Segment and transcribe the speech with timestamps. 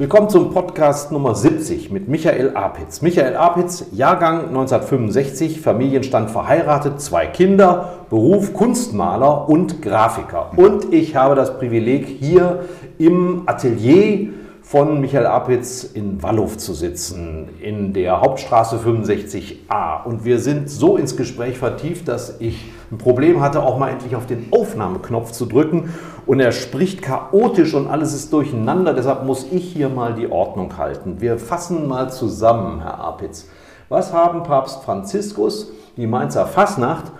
[0.00, 3.02] Willkommen zum Podcast Nummer 70 mit Michael Apitz.
[3.02, 10.52] Michael Apitz, Jahrgang 1965, Familienstand verheiratet, zwei Kinder, Beruf Kunstmaler und Grafiker.
[10.54, 12.60] Und ich habe das Privileg, hier
[12.96, 14.28] im Atelier
[14.62, 20.04] von Michael Apitz in Wallow zu sitzen, in der Hauptstraße 65a.
[20.04, 24.16] Und wir sind so ins Gespräch vertieft, dass ich ein Problem hatte, auch mal endlich
[24.16, 25.92] auf den Aufnahmeknopf zu drücken.
[26.26, 28.94] Und er spricht chaotisch und alles ist durcheinander.
[28.94, 31.20] Deshalb muss ich hier mal die Ordnung halten.
[31.20, 33.48] Wir fassen mal zusammen, Herr Apitz.
[33.88, 37.12] Was haben Papst Franziskus, die Mainzer Fasnacht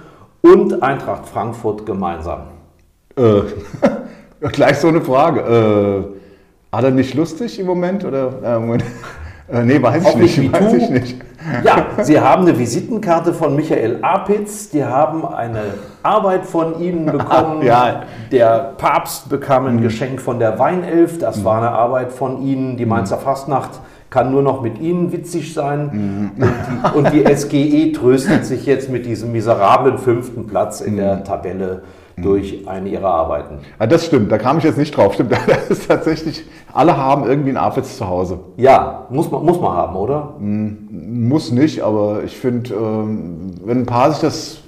[0.43, 2.49] und Eintracht Frankfurt gemeinsam?
[3.17, 3.43] Äh,
[4.53, 5.41] gleich so eine Frage.
[5.41, 8.05] Äh, hat er nicht lustig im Moment?
[8.05, 8.85] Oder, äh, Moment.
[9.51, 10.53] Äh, nee, weiß ich nicht.
[10.53, 11.17] weiß ich nicht.
[11.65, 15.63] Ja, Sie haben eine Visitenkarte von Michael Apitz, die haben eine
[16.03, 17.63] Arbeit von Ihnen bekommen.
[17.63, 18.03] ja.
[18.33, 19.83] Der Papst bekam ein mhm.
[19.83, 21.45] Geschenk von der Weinelf, das mhm.
[21.45, 22.77] war eine Arbeit von Ihnen.
[22.77, 23.23] Die Mainzer mhm.
[23.23, 26.33] Fastnacht kann nur noch mit Ihnen witzig sein.
[26.37, 26.45] Mhm.
[26.95, 31.17] Und, die, und, die, SGE tröstet sich jetzt mit diesem miserablen fünften Platz in der
[31.17, 31.25] mhm.
[31.25, 31.83] Tabelle
[32.23, 33.59] durch eine ihrer Arbeiten.
[33.79, 35.15] Ja, das stimmt, da kam ich jetzt nicht drauf.
[35.15, 38.41] Stimmt, das ist tatsächlich, alle haben irgendwie einen Apfels zu Hause.
[38.57, 40.35] Ja, muss man, muss man haben, oder?
[40.39, 44.63] Muss nicht, aber ich finde, ähm, wenn ein Paar sich das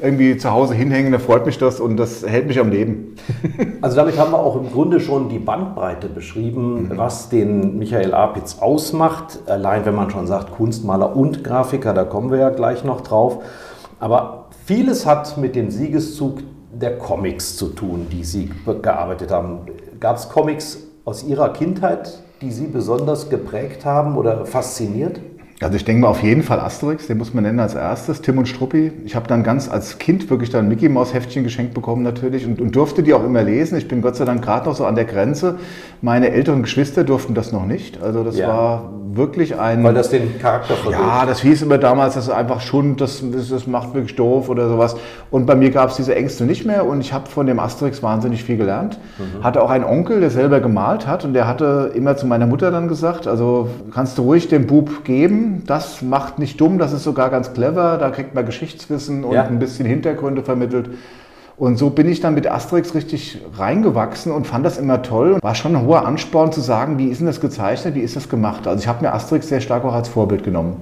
[0.00, 3.16] irgendwie zu Hause hinhängen, dann freut mich das und das hält mich am Leben.
[3.80, 6.92] Also damit haben wir auch im Grunde schon die Bandbreite beschrieben, mhm.
[6.96, 9.38] was den Michael Apitz ausmacht.
[9.46, 13.38] Allein wenn man schon sagt Kunstmaler und Grafiker, da kommen wir ja gleich noch drauf.
[14.00, 16.38] Aber vieles hat mit dem Siegeszug
[16.80, 18.50] der Comics zu tun, die Sie
[18.82, 19.60] gearbeitet haben.
[20.00, 25.20] Gab es Comics aus Ihrer Kindheit, die Sie besonders geprägt haben oder fasziniert?
[25.60, 28.38] Also ich denke mal auf jeden Fall Asterix, den muss man nennen als erstes, Tim
[28.38, 28.92] und Struppi.
[29.04, 32.60] Ich habe dann ganz als Kind wirklich dann Mickey Maus Heftchen geschenkt bekommen natürlich und,
[32.60, 33.76] und durfte die auch immer lesen.
[33.76, 35.56] Ich bin Gott sei Dank gerade noch so an der Grenze.
[36.00, 38.00] Meine älteren Geschwister durften das noch nicht.
[38.00, 38.46] Also das ja.
[38.46, 39.82] war wirklich ein...
[39.82, 40.92] Weil das den Charakter versucht.
[40.92, 44.68] Ja, das hieß immer damals, das ist einfach Schund, das, das macht wirklich doof oder
[44.68, 44.96] sowas.
[45.32, 48.00] Und bei mir gab es diese Ängste nicht mehr und ich habe von dem Asterix
[48.02, 48.98] wahnsinnig viel gelernt.
[49.18, 49.42] Mhm.
[49.42, 52.70] Hatte auch einen Onkel, der selber gemalt hat und der hatte immer zu meiner Mutter
[52.70, 57.04] dann gesagt, also kannst du ruhig dem Bub geben, das macht nicht dumm, das ist
[57.04, 59.44] sogar ganz clever, da kriegt man Geschichtswissen und ja.
[59.44, 60.90] ein bisschen Hintergründe vermittelt.
[61.56, 65.38] Und so bin ich dann mit Asterix richtig reingewachsen und fand das immer toll.
[65.42, 68.28] War schon ein hoher Ansporn zu sagen, wie ist denn das gezeichnet, wie ist das
[68.28, 68.68] gemacht.
[68.68, 70.76] Also ich habe mir Asterix sehr stark auch als Vorbild genommen.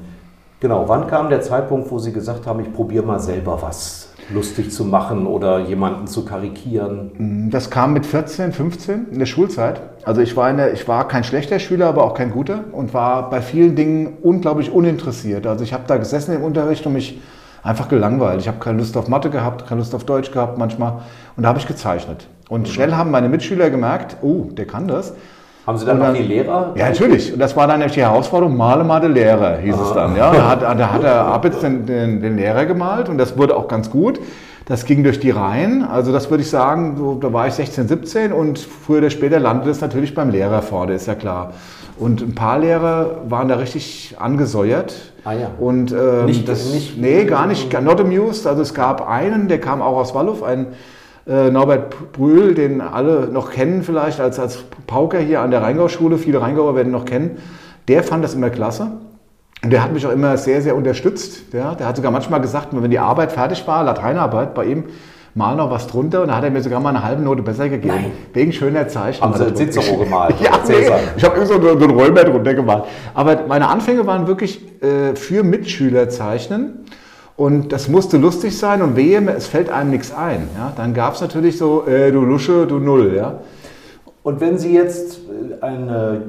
[0.61, 4.71] Genau, wann kam der Zeitpunkt, wo Sie gesagt haben, ich probiere mal selber was lustig
[4.71, 7.49] zu machen oder jemanden zu karikieren?
[7.51, 9.81] Das kam mit 14, 15 in der Schulzeit.
[10.05, 13.31] Also ich war, eine, ich war kein schlechter Schüler, aber auch kein guter und war
[13.31, 15.47] bei vielen Dingen unglaublich uninteressiert.
[15.47, 17.21] Also ich habe da gesessen im Unterricht und mich
[17.63, 18.41] einfach gelangweilt.
[18.41, 21.01] Ich habe keine Lust auf Mathe gehabt, keine Lust auf Deutsch gehabt manchmal.
[21.37, 22.29] Und da habe ich gezeichnet.
[22.49, 22.67] Und mhm.
[22.67, 25.15] schnell haben meine Mitschüler gemerkt, oh, der kann das.
[25.67, 26.73] Haben Sie dann, dann noch die Lehrer?
[26.77, 27.33] Ja, natürlich.
[27.33, 29.83] Und das war dann die Herausforderung, male mal den Lehrer, hieß Aha.
[29.83, 30.17] es dann.
[30.17, 33.57] Ja, da hat, da hat der Abitz den, den, den Lehrer gemalt und das wurde
[33.57, 34.21] auch ganz gut.
[34.67, 35.85] Das ging durch die Reihen.
[35.85, 39.41] Also das würde ich sagen, so, da war ich 16, 17 und früher oder später
[39.41, 41.53] landete es natürlich beim Lehrer vorne, ist ja klar.
[41.99, 44.95] Und ein paar Lehrer waren da richtig angesäuert.
[45.25, 45.51] Ah ja.
[45.59, 48.47] Und ähm, nicht, das, nicht, nee, gar nicht, not amused.
[48.47, 50.69] Also es gab einen, der kam auch aus Wallow, ein
[51.27, 56.19] äh, Norbert Brühl, den alle noch kennen vielleicht als, als Pauker hier an der Rheingau-Schule.
[56.19, 57.39] Viele Rheingauer werden ihn noch kennen.
[57.89, 58.93] Der fand das immer klasse.
[59.65, 61.53] Und der hat mich auch immer sehr, sehr unterstützt.
[61.53, 61.75] Ja?
[61.75, 64.85] Der hat sogar manchmal gesagt, wenn die Arbeit fertig war, Lateinarbeit bei ihm,
[65.35, 67.69] mal noch was drunter und da hat er mir sogar mal eine halbe Note besser
[67.69, 67.95] gegeben.
[67.95, 68.13] Nein.
[68.33, 69.35] Wegen schöner Zeichnung.
[69.35, 70.37] Haben Sie den Cicero gemalt?
[70.41, 70.75] ja, nee,
[71.17, 72.85] ich habe irgendwie so, so einen Römer drunter gemalt.
[73.13, 76.87] Aber meine Anfänge waren wirklich äh, für Mitschüler zeichnen.
[77.37, 80.49] Und das musste lustig sein und wehe, es fällt einem nichts ein.
[80.57, 80.73] Ja?
[80.75, 83.15] Dann gab es natürlich so, äh, du Lusche, du Null.
[83.15, 83.41] Ja?
[84.23, 86.23] Und wenn Sie jetzt äh, eine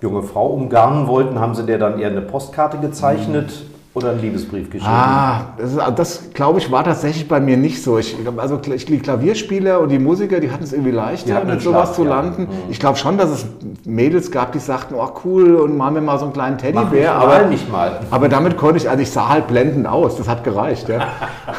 [0.00, 3.64] junge Frau umgarnen wollten, haben Sie der dann eher eine Postkarte gezeichnet?
[3.96, 4.92] Oder einen Liebesbrief geschrieben?
[4.94, 7.96] Ah, das, das glaube ich war tatsächlich bei mir nicht so.
[7.98, 11.88] Ich, also ich- die Klavierspieler und die Musiker, die hatten es irgendwie leichter, mit sowas
[11.88, 12.10] Schlaf, zu ja.
[12.10, 12.42] landen.
[12.42, 12.48] Mhm.
[12.70, 13.46] Ich glaube schon, dass es
[13.86, 17.14] Mädels gab, die sagten, oh cool, und machen wir mal so einen kleinen Mach Teddybär.
[17.14, 18.00] mal, Aber, mich mal.
[18.10, 20.88] aber damit konnte ich, also ich sah halt blendend aus, das hat gereicht.
[20.90, 21.06] Ja.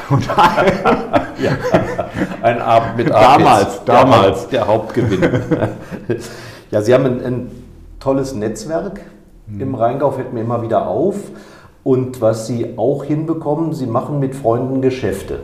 [1.40, 1.52] Ja,
[2.42, 4.48] ein Abend mit Damals, damals.
[4.50, 5.42] Der, Haupt- der Hauptgewinn.
[6.72, 7.52] ja, Sie haben ein, ein
[8.00, 9.02] tolles Netzwerk
[9.60, 11.16] im Rheingau, fällt mir immer wieder auf.
[11.88, 15.40] Und was Sie auch hinbekommen, Sie machen mit Freunden Geschäfte.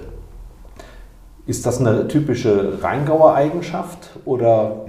[1.47, 4.81] Ist das eine typische Rheingauer Eigenschaft oder?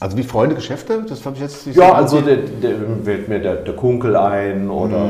[0.00, 3.28] also wie Freunde, Geschäfte, das habe ich jetzt nicht Ja, so also der, der fällt
[3.28, 5.06] mir der, der Kunkel ein oder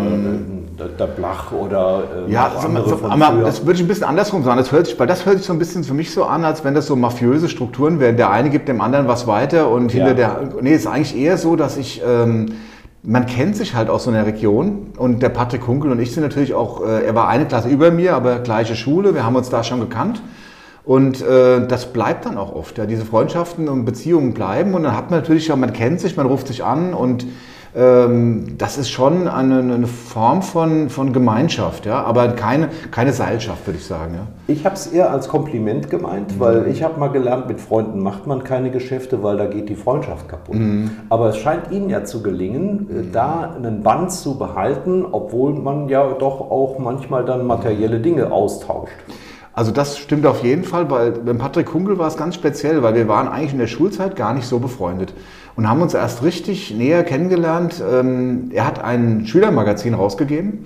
[0.77, 3.87] der, der Blach oder äh, Ja, noch so, andere so, aber das würde ich ein
[3.89, 4.59] bisschen andersrum sagen.
[4.59, 6.65] Das hört sich, weil das hört sich so ein bisschen für mich so an, als
[6.65, 8.17] wenn das so mafiöse Strukturen wären.
[8.17, 9.99] Der eine gibt dem anderen was weiter und Ja.
[10.05, 10.41] hinter der.
[10.61, 12.03] Nee, es ist eigentlich eher so, dass ich.
[12.05, 12.47] Ähm,
[13.06, 16.23] man kennt sich halt aus so einer Region und der Patrick Hunkel und ich sind
[16.23, 19.51] natürlich auch, äh, er war eine Klasse über mir, aber gleiche Schule, wir haben uns
[19.51, 20.23] da schon gekannt.
[20.85, 22.77] Und äh, das bleibt dann auch oft.
[22.77, 22.85] Ja.
[22.85, 26.27] Diese Freundschaften und Beziehungen bleiben und dann hat man natürlich auch, man kennt sich, man
[26.27, 27.27] ruft sich an und
[27.75, 33.79] das ist schon eine, eine Form von, von Gemeinschaft, ja, aber keine, keine Seilschaft, würde
[33.79, 34.15] ich sagen.
[34.15, 34.26] Ja.
[34.47, 38.29] Ich habe es eher als Kompliment gemeint, weil ich habe mal gelernt, mit Freunden macht
[38.29, 40.56] man keine Geschäfte, weil da geht die Freundschaft kaputt.
[41.09, 45.88] Aber es scheint Ihnen ja zu gelingen, äh, da einen Band zu behalten, obwohl man
[45.88, 48.93] ja doch auch manchmal dann materielle Dinge austauscht.
[49.53, 52.94] Also das stimmt auf jeden Fall, weil beim Patrick Kunkel war es ganz speziell, weil
[52.94, 55.12] wir waren eigentlich in der Schulzeit gar nicht so befreundet
[55.56, 57.83] und haben uns erst richtig näher kennengelernt.
[57.89, 60.65] Ähm, Er hat ein Schülermagazin rausgegeben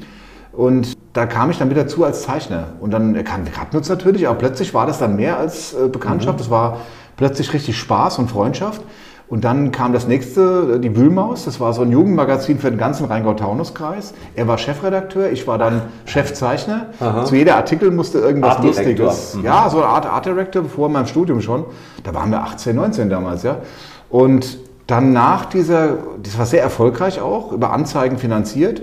[0.52, 2.68] und da kam ich dann wieder zu als Zeichner.
[2.80, 5.74] Und dann, er kan- wir kannten uns natürlich, aber plötzlich war das dann mehr als
[5.74, 6.40] äh, Bekanntschaft.
[6.40, 6.78] Das war
[7.16, 8.80] plötzlich richtig Spaß und Freundschaft.
[9.28, 11.44] Und dann kam das nächste, äh, die Wühlmaus.
[11.44, 14.14] Das war so ein Jugendmagazin für den ganzen Rheingau-Taunus-Kreis.
[14.36, 16.86] Er war Chefredakteur, ich war dann Chefzeichner.
[17.26, 18.64] Zu jeder Artikel musste irgendwas Art.
[18.64, 19.34] Lustiges.
[19.34, 19.44] Mhm.
[19.44, 21.64] Ja, so eine Art Art Director vor meinem Studium schon.
[22.04, 23.56] Da waren wir 18, 19 damals, ja.
[24.08, 24.58] Und
[24.88, 28.82] dann nach dieser, das war sehr erfolgreich auch, über Anzeigen finanziert.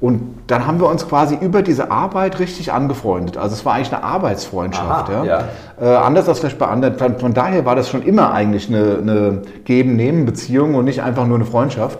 [0.00, 3.36] Und dann haben wir uns quasi über diese Arbeit richtig angefreundet.
[3.36, 5.10] Also es war eigentlich eine Arbeitsfreundschaft.
[5.10, 5.44] Aha, ja.
[5.80, 6.98] Äh, anders als vielleicht bei anderen.
[6.98, 11.36] Von, von daher war das schon immer eigentlich eine, eine Geben-Nehmen-Beziehung und nicht einfach nur
[11.36, 11.98] eine Freundschaft.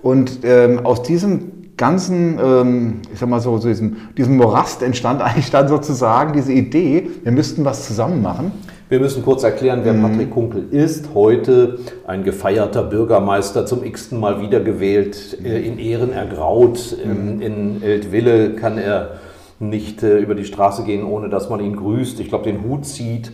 [0.00, 5.22] Und ähm, aus diesem ganzen, ähm, ich sag mal so, so diesem, diesem Morast entstand
[5.22, 8.52] eigentlich dann sozusagen diese Idee, wir müssten was zusammen machen.
[8.88, 11.08] Wir müssen kurz erklären, wer Patrick Kunkel ist.
[11.12, 16.96] Heute ein gefeierter Bürgermeister, zum x-ten Mal wiedergewählt, äh, in Ehren ergraut.
[17.04, 19.14] Ähm, In Eltville kann er
[19.58, 22.20] nicht äh, über die Straße gehen, ohne dass man ihn grüßt.
[22.20, 23.32] Ich glaube, den Hut zieht.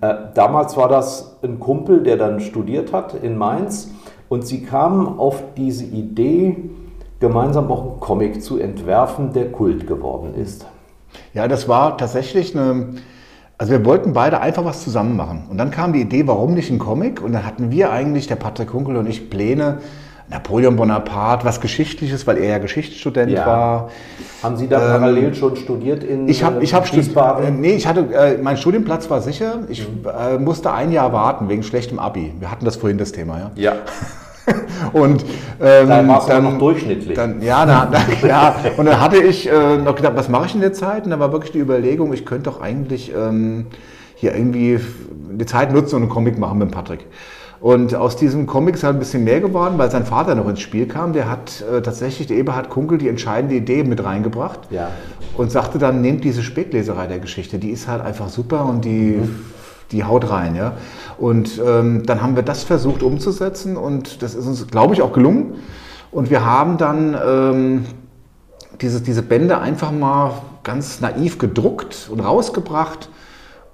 [0.00, 3.90] Äh, damals war das ein Kumpel, der dann studiert hat in Mainz.
[4.28, 6.56] Und sie kamen auf diese Idee,
[7.18, 10.66] gemeinsam auch einen Comic zu entwerfen, der Kult geworden ist.
[11.32, 12.90] Ja, das war tatsächlich eine.
[13.56, 15.44] Also wir wollten beide einfach was zusammen machen.
[15.48, 17.22] Und dann kam die Idee, warum nicht ein Comic?
[17.22, 19.78] Und dann hatten wir eigentlich, der Patrick Kunkel und ich, Pläne,
[20.28, 23.46] Napoleon Bonaparte, was Geschichtliches, weil er ja Geschichtsstudent Ja.
[23.46, 23.90] war.
[24.42, 27.06] Haben Sie da parallel schon studiert in Ich habe äh, ich hab studiert.
[27.08, 27.60] Wiesbaden?
[27.60, 29.60] Nee, ich hatte, äh, mein Studienplatz war sicher.
[29.68, 29.86] Ich
[30.18, 32.32] äh, musste ein Jahr warten wegen schlechtem Abi.
[32.40, 33.50] Wir hatten das vorhin das Thema, ja.
[33.54, 33.72] Ja,
[34.92, 35.24] Und
[35.60, 37.14] ähm, da war es aber noch durchschnittlich.
[37.14, 40.54] Dann, ja, da, da, ja, und dann hatte ich äh, noch gedacht, was mache ich
[40.54, 41.04] in der Zeit?
[41.04, 43.66] Und da war wirklich die Überlegung, ich könnte doch eigentlich ähm,
[44.14, 44.80] hier irgendwie
[45.32, 47.06] die Zeit nutzen und einen Comic machen mit Patrick.
[47.60, 50.60] Und aus diesem Comic ist halt ein bisschen mehr geworden, weil sein Vater noch ins
[50.60, 51.14] Spiel kam.
[51.14, 54.60] Der hat äh, tatsächlich, der Eberhard Kunkel, die entscheidende Idee mit reingebracht.
[54.70, 54.90] Ja.
[55.36, 59.18] Und sagte dann, nehmt diese Spätleserei der Geschichte, die ist halt einfach super und die,
[59.92, 60.54] die haut rein.
[60.54, 60.72] Ja?
[61.18, 65.12] Und ähm, dann haben wir das versucht umzusetzen und das ist uns, glaube ich, auch
[65.12, 65.54] gelungen.
[66.10, 67.84] Und wir haben dann ähm,
[68.80, 73.08] diese, diese Bände einfach mal ganz naiv gedruckt und rausgebracht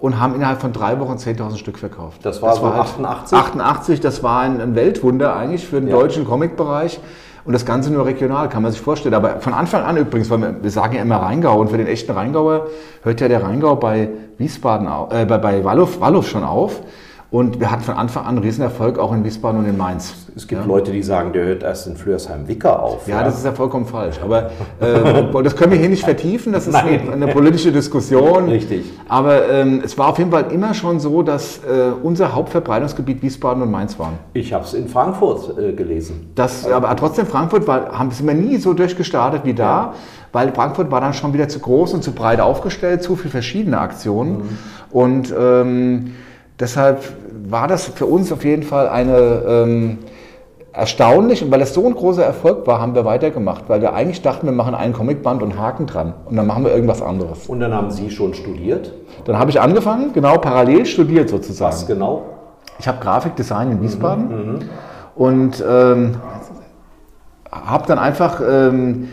[0.01, 2.25] und haben innerhalb von drei Wochen 10.000 Stück verkauft.
[2.25, 3.39] Das war so 88?
[3.39, 5.97] 88, das war ein, ein Weltwunder eigentlich für den Ja.
[5.97, 7.01] deutschen Comicbereich.
[7.51, 9.13] Und das Ganze nur regional, kann man sich vorstellen.
[9.13, 11.89] Aber von Anfang an übrigens, weil wir, wir sagen ja immer Rheingau und für den
[11.89, 12.69] echten Rheingauer
[13.03, 16.81] hört ja der Rheingau bei Wiesbaden, äh, bei, bei Wallow, Wallow schon auf.
[17.31, 20.15] Und wir hatten von Anfang an einen Riesenerfolg auch in Wiesbaden und in Mainz.
[20.35, 20.67] Es gibt ja.
[20.67, 23.07] Leute, die sagen, der hört erst in Flörsheim-Wicker auf.
[23.07, 24.17] Ja, das ist ja vollkommen falsch.
[24.21, 26.53] Aber äh, das können wir hier nicht vertiefen.
[26.53, 28.49] Das ist eine, eine politische Diskussion.
[28.49, 28.85] Richtig.
[29.09, 33.63] Aber ähm, es war auf jeden Fall immer schon so, dass äh, unser Hauptverbreitungsgebiet Wiesbaden
[33.63, 34.15] und Mainz waren.
[34.33, 36.33] Ich habe es in Frankfurt äh, gelesen.
[36.35, 39.95] Das, aber trotzdem, Frankfurt war, haben sind wir nie so durchgestartet wie da,
[40.33, 43.79] weil Frankfurt war dann schon wieder zu groß und zu breit aufgestellt, zu viele verschiedene
[43.79, 44.59] Aktionen.
[44.91, 46.15] Und ähm,
[46.61, 47.03] deshalb
[47.49, 49.99] war das für uns auf jeden Fall eine, ähm,
[50.73, 54.23] erstaunlich und weil es so ein großer Erfolg war, haben wir weitergemacht, weil wir eigentlich
[54.23, 57.47] dachten, wir machen einen Comicband und Haken dran und dann machen wir irgendwas anderes.
[57.49, 58.93] Und dann haben Sie schon studiert?
[59.25, 61.73] Dann habe ich angefangen, genau parallel studiert sozusagen.
[61.73, 62.23] Was genau?
[62.79, 64.59] Ich habe Grafikdesign in Wiesbaden mhm,
[65.17, 66.17] und ähm,
[67.51, 69.09] habe dann einfach ähm,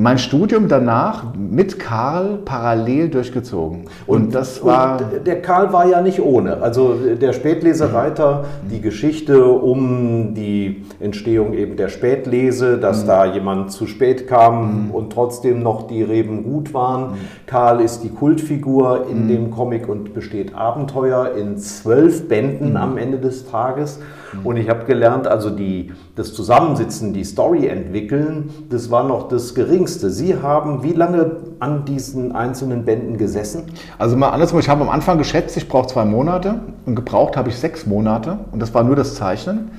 [0.00, 3.86] mein Studium danach mit Karl parallel durchgezogen.
[4.06, 5.00] Und, und das war.
[5.00, 6.62] Und der Karl war ja nicht ohne.
[6.62, 8.68] Also der Spätlesereiter, mhm.
[8.68, 13.06] die Geschichte um die Entstehung eben der Spätlese, dass mhm.
[13.08, 14.90] da jemand zu spät kam mhm.
[14.92, 17.10] und trotzdem noch die Reben gut waren.
[17.10, 17.16] Mhm.
[17.46, 19.28] Karl ist die Kultfigur in mhm.
[19.28, 22.76] dem Comic und besteht Abenteuer in zwölf Bänden mhm.
[22.76, 23.98] am Ende des Tages.
[24.44, 29.54] Und ich habe gelernt, also die, das Zusammensitzen, die Story entwickeln, das war noch das
[29.54, 29.87] Geringste.
[29.94, 33.64] Sie haben wie lange an diesen einzelnen Bänden gesessen?
[33.98, 37.48] Also mal andersrum, ich habe am Anfang geschätzt, ich brauche zwei Monate und gebraucht habe
[37.48, 39.70] ich sechs Monate und das war nur das Zeichnen.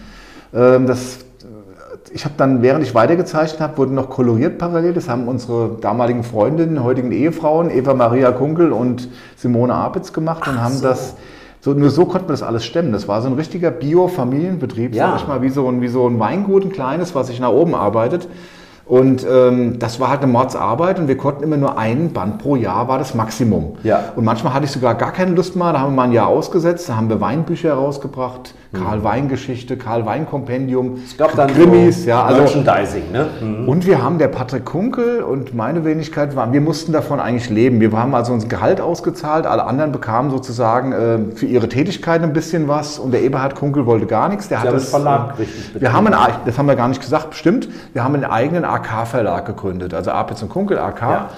[0.54, 1.20] Ähm, das
[2.12, 4.94] ich habe dann, während ich weitergezeichnet habe, wurden noch koloriert parallel.
[4.94, 10.56] Das haben unsere damaligen Freundinnen, heutigen Ehefrauen, Eva Maria Kunkel und Simone Apitz gemacht und
[10.58, 10.88] Ach haben so.
[10.88, 11.16] das
[11.62, 12.94] so, nur so konnte man das alles stemmen.
[12.94, 15.10] Das war so ein richtiger Bio-Familienbetrieb, ja.
[15.10, 17.52] sag ich mal, wie so, ein, wie so ein Weingut, ein kleines, was sich nach
[17.52, 18.30] oben arbeitet.
[18.90, 22.56] Und ähm, das war halt eine Mordsarbeit und wir konnten immer nur einen Band pro
[22.56, 23.78] Jahr, war das Maximum.
[23.84, 24.06] Ja.
[24.16, 26.26] Und manchmal hatte ich sogar gar keine Lust mehr, da haben wir mal ein Jahr
[26.26, 31.50] ausgesetzt, da haben wir Weinbücher rausgebracht, Karl Wein Geschichte, Karl Wein Kompendium, es gab dann
[31.50, 33.28] Krimis, so ja, also Merchandising, ne?
[33.42, 33.70] Mhm.
[33.70, 37.80] Und wir haben der Patrick Kunkel und meine Wenigkeit waren, wir mussten davon eigentlich leben.
[37.82, 42.34] Wir haben also unser Gehalt ausgezahlt, alle anderen bekamen sozusagen äh, für ihre Tätigkeit ein
[42.34, 44.50] bisschen was und der Eberhard Kunkel wollte gar nichts.
[44.50, 47.02] Der Sie hat das Verlag äh, richtig Wir haben einen, das haben wir gar nicht
[47.02, 47.70] gesagt, bestimmt.
[47.94, 51.02] Wir haben einen eigenen AK-Verlag gegründet, also Apitz und Kunkel AK.
[51.02, 51.30] Ja.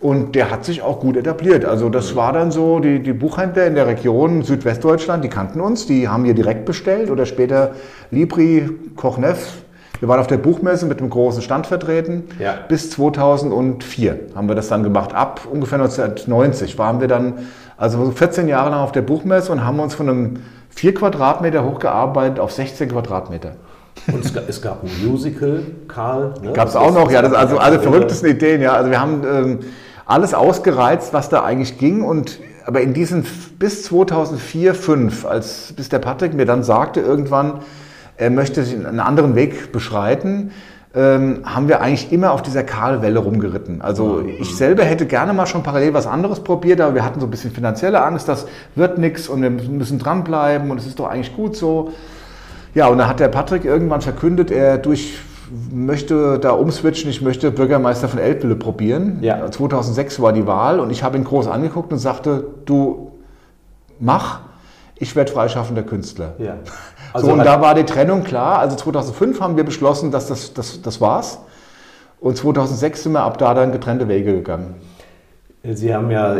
[0.00, 1.66] Und der hat sich auch gut etabliert.
[1.66, 5.86] Also das war dann so, die, die Buchhändler in der Region Südwestdeutschland, die kannten uns,
[5.86, 7.72] die haben hier direkt bestellt oder später
[8.10, 9.62] Libri, Kochneff.
[9.98, 12.24] Wir waren auf der Buchmesse mit einem großen Stand vertreten.
[12.38, 12.54] Ja.
[12.66, 15.14] Bis 2004 haben wir das dann gemacht.
[15.14, 17.34] Ab ungefähr 1990 waren wir dann,
[17.76, 20.36] also 14 Jahre lang auf der Buchmesse und haben uns von einem
[20.70, 23.52] 4 Quadratmeter hochgearbeitet auf 16 Quadratmeter.
[24.12, 26.34] Und es gab, es gab ein Musical, Karl.
[26.42, 26.52] Ne?
[26.52, 27.22] Gab es auch noch, ja.
[27.22, 28.72] Das, also alle verrücktesten Ideen, ja.
[28.72, 29.58] Also wir haben ähm,
[30.06, 32.02] alles ausgereizt, was da eigentlich ging.
[32.02, 33.26] Und aber in diesen
[33.58, 37.60] bis 2004, 2005, als bis der Patrick mir dann sagte irgendwann,
[38.16, 40.50] er möchte einen anderen Weg beschreiten,
[40.94, 43.80] ähm, haben wir eigentlich immer auf dieser Karl-Welle rumgeritten.
[43.80, 47.26] Also ich selber hätte gerne mal schon parallel was anderes probiert, aber wir hatten so
[47.26, 51.08] ein bisschen finanzielle Angst, das wird nichts und wir müssen dranbleiben und es ist doch
[51.08, 51.92] eigentlich gut so.
[52.74, 55.18] Ja, und dann hat der Patrick irgendwann verkündet, er durch
[55.72, 59.18] möchte da umswitchen, ich möchte Bürgermeister von Eltville probieren.
[59.20, 59.50] Ja.
[59.50, 63.10] 2006 war die Wahl und ich habe ihn groß angeguckt und sagte, du
[63.98, 64.40] mach,
[64.96, 66.34] ich werde freischaffender Künstler.
[66.38, 66.54] Ja.
[67.12, 68.60] Also so, und da war die Trennung klar.
[68.60, 71.40] Also 2005 haben wir beschlossen, dass das, das, das war's.
[72.20, 74.76] Und 2006 sind wir ab da dann getrennte Wege gegangen.
[75.64, 76.36] Sie haben ja,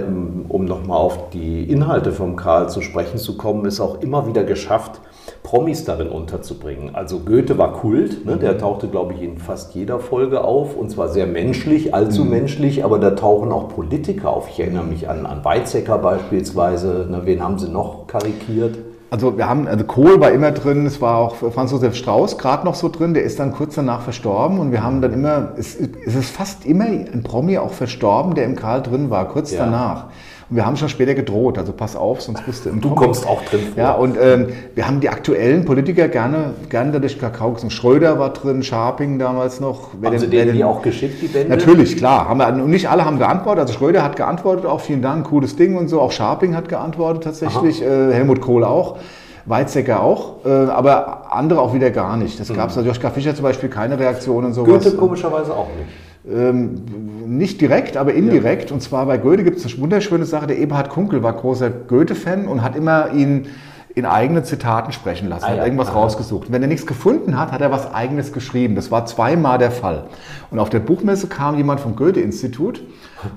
[0.49, 4.45] um nochmal auf die Inhalte vom Karl zu sprechen zu kommen, es auch immer wieder
[4.45, 5.01] geschafft,
[5.43, 6.95] Promis darin unterzubringen.
[6.95, 8.37] Also Goethe war Kult, ne?
[8.37, 8.59] der mhm.
[8.59, 12.31] tauchte, glaube ich, in fast jeder Folge auf und zwar sehr menschlich, allzu mhm.
[12.31, 14.49] menschlich, aber da tauchen auch Politiker auf.
[14.51, 17.07] Ich erinnere mich an, an Weizsäcker beispielsweise.
[17.11, 17.23] Ne?
[17.25, 18.79] Wen haben sie noch karikiert?
[19.11, 22.65] Also wir haben, also Kohl war immer drin, es war auch Franz Josef Strauß gerade
[22.65, 25.75] noch so drin, der ist dann kurz danach verstorben und wir haben dann immer, es,
[25.75, 29.65] es ist fast immer ein Promi auch verstorben, der im Karl drin war, kurz ja.
[29.65, 30.07] danach.
[30.51, 33.25] Und wir haben schon später gedroht, also pass auf, sonst bist du im Du kommst
[33.25, 33.81] auch drin vor.
[33.81, 37.71] Ja, und ähm, wir haben die aktuellen Politiker gerne, gerne dadurch Kakao gesungen.
[37.71, 39.91] Schröder war drin, Scharping damals noch.
[40.01, 41.51] Wer haben den, Sie denen die auch geschickt, die Bände?
[41.51, 42.29] Natürlich, klar.
[42.29, 43.61] Haben wir, und nicht alle haben geantwortet.
[43.63, 46.01] Also Schröder hat geantwortet, auch vielen Dank, cooles Ding und so.
[46.01, 48.99] Auch Scharping hat geantwortet tatsächlich, äh, Helmut Kohl auch.
[49.47, 52.39] Weizsäcker auch, äh, aber andere auch wieder gar nicht.
[52.39, 52.85] Das gab es, mhm.
[52.85, 54.85] Joschka Fischer zum Beispiel, keine Reaktion und sowas.
[54.85, 56.10] Goethe komischerweise auch nicht.
[56.33, 56.83] Ähm,
[57.27, 58.71] nicht direkt, aber indirekt.
[58.71, 58.75] Ja.
[58.75, 60.47] Und zwar bei Goethe gibt es eine wunderschöne Sache.
[60.47, 63.47] Der Eberhard Kunkel war großer Goethe-Fan und hat immer ihn
[63.95, 65.99] in eigenen Zitaten sprechen lassen, ah, hat irgendwas aha.
[65.99, 66.47] rausgesucht.
[66.47, 68.77] Und wenn er nichts gefunden hat, hat er was Eigenes geschrieben.
[68.77, 70.05] Das war zweimal der Fall.
[70.51, 72.83] Und auf der Buchmesse kam jemand vom Goethe-Institut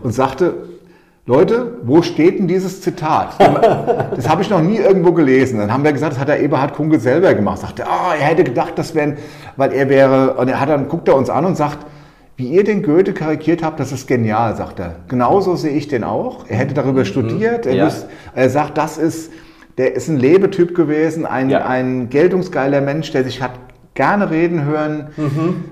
[0.01, 0.53] und sagte,
[1.25, 3.35] Leute, wo steht denn dieses Zitat?
[4.15, 5.57] Das habe ich noch nie irgendwo gelesen.
[5.57, 7.59] Dann haben wir gesagt, das hat der Eberhard Kunkel selber gemacht.
[7.59, 9.17] Sagte, ah, oh, er hätte gedacht, das wären,
[9.57, 11.79] weil er wäre, und er hat dann, guckt er uns an und sagt,
[12.43, 14.95] wie ihr den Goethe karikiert habt, das ist genial, sagt er.
[15.07, 16.45] Genauso sehe ich den auch.
[16.49, 17.05] Er hätte darüber mhm.
[17.05, 17.65] studiert.
[17.65, 17.85] Er, ja.
[17.85, 19.31] muss, er, sagt, das ist,
[19.77, 21.65] der ist ein Lebetyp gewesen, ein, ja.
[21.65, 23.51] ein geltungsgeiler Mensch, der sich hat
[23.93, 25.07] gerne reden hören.
[25.15, 25.63] Mhm.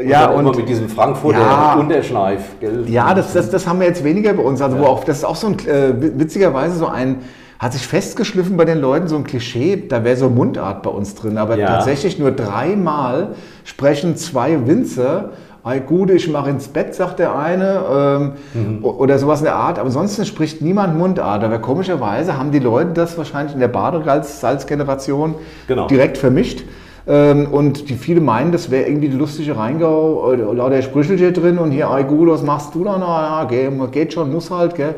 [0.00, 2.42] Äh, ja, und, und mit diesem Frankfurter ja, Unterschleif.
[2.60, 2.84] Gell?
[2.88, 4.60] Ja, das, das, das haben wir jetzt weniger bei uns.
[4.60, 4.82] Also, ja.
[4.82, 7.20] wo auch, das ist auch so ein, äh, witzigerweise so ein,
[7.58, 11.14] hat sich festgeschliffen bei den Leuten so ein Klischee, da wäre so Mundart bei uns
[11.14, 11.66] drin, aber Ja.
[11.66, 15.30] tatsächlich nur dreimal sprechen zwei Winzer,
[15.68, 18.32] Ei, gut, ich mache ins Bett, sagt der eine, ähm,
[18.78, 18.84] Mhm.
[18.86, 19.78] oder sowas in der Art.
[19.78, 21.44] Aber ansonsten spricht niemand Mundart.
[21.44, 25.34] Aber komischerweise haben die Leute das wahrscheinlich in der Badesalz-Generation
[25.66, 25.86] Genau.
[25.86, 26.64] direkt vermischt.
[27.06, 31.58] Ähm, und die viele meinen, das wäre irgendwie die lustige Rheingau, oder lauter Sprüchelchen drin
[31.58, 32.96] und hier, ei gut, was machst du da?
[32.98, 34.94] Na, ja, geh, geht schon, muss halt, gell?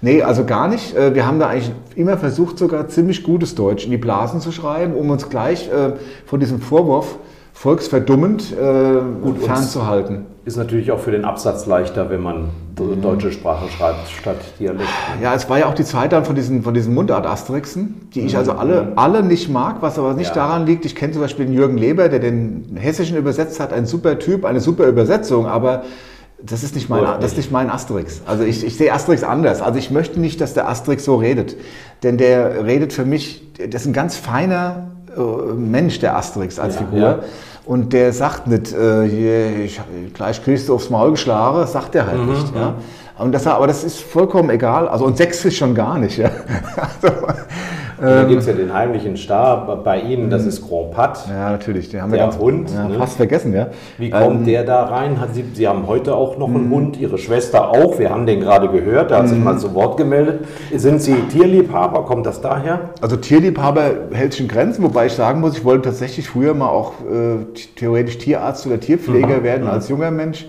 [0.00, 0.96] Nee, also gar nicht.
[0.96, 4.52] Äh, Wir haben da eigentlich immer versucht, sogar ziemlich gutes Deutsch in die Blasen zu
[4.52, 5.92] schreiben, um uns gleich äh,
[6.26, 7.16] von diesem Vorwurf
[7.62, 8.64] volksverdummend äh,
[9.24, 10.26] und- fernzuhalten.
[10.44, 13.00] Ist natürlich auch für den Absatz leichter, wenn man Mhm.
[13.00, 14.88] deutsche Sprache schreibt statt Dialekt.
[15.22, 18.36] Ja, es war ja auch die Zeit dann von diesen, von diesen Mundart-Asterixen, die ich
[18.36, 20.36] also alle, alle nicht mag, was aber nicht Mhm.
[20.40, 20.46] Ja.
[20.48, 20.84] daran liegt.
[20.86, 24.44] Ich kenne zum Beispiel den Jürgen Leber, der den Hessischen übersetzt hat, ein super Typ,
[24.44, 25.84] eine super Übersetzung, aber
[26.42, 28.22] das ist nicht mein, Oder das ist nicht mein Asterix.
[28.26, 29.62] Also ich, ich sehe Asterix anders.
[29.62, 31.54] Also ich möchte nicht, dass der Asterix so redet,
[32.02, 35.20] denn der redet für mich, das ist ein ganz feiner äh,
[35.54, 36.98] Mensch, der Asterix als Ja, Figur.
[37.00, 37.18] ja.
[37.64, 39.80] Und der sagt nicht, äh, hier, ich,
[40.14, 42.54] gleich kriegst du aufs Maul geschlagen, sagt er halt Mhm, nicht.
[42.54, 42.74] Ja.
[43.18, 44.88] Und das, aber das ist vollkommen egal.
[44.88, 46.18] Also und Sächsisch schon gar nicht.
[46.18, 46.30] Ja.
[47.02, 47.14] Also,
[48.02, 51.24] Da ähm, gibt es ja den heimlichen Star bei Ihnen, das ist Grand Pat.
[51.28, 51.88] ja, natürlich.
[51.88, 52.94] Den haben wir Der ganz Hund, ja, ne?
[52.96, 53.54] fast vergessen.
[53.54, 53.68] Ja.
[53.96, 55.20] Wie kommt Ähm, der da rein?
[55.20, 56.56] Hat Sie, Sie haben heute auch noch Mhm.
[56.56, 58.00] einen Hund, Ihre Schwester auch.
[58.00, 60.40] Wir haben den gerade gehört, der hat sich mal zu Wort gemeldet.
[60.74, 62.04] Sind Sie Tierliebhaber?
[62.04, 62.90] Kommt das daher?
[63.00, 63.82] Also Tierliebhaber
[64.12, 67.44] hält sich in Grenzen, wobei ich sagen muss, ich wollte tatsächlich früher mal auch äh,
[67.76, 69.42] theoretisch Tierarzt oder Tierpfleger Mhm.
[69.44, 70.46] werden als junger Mensch.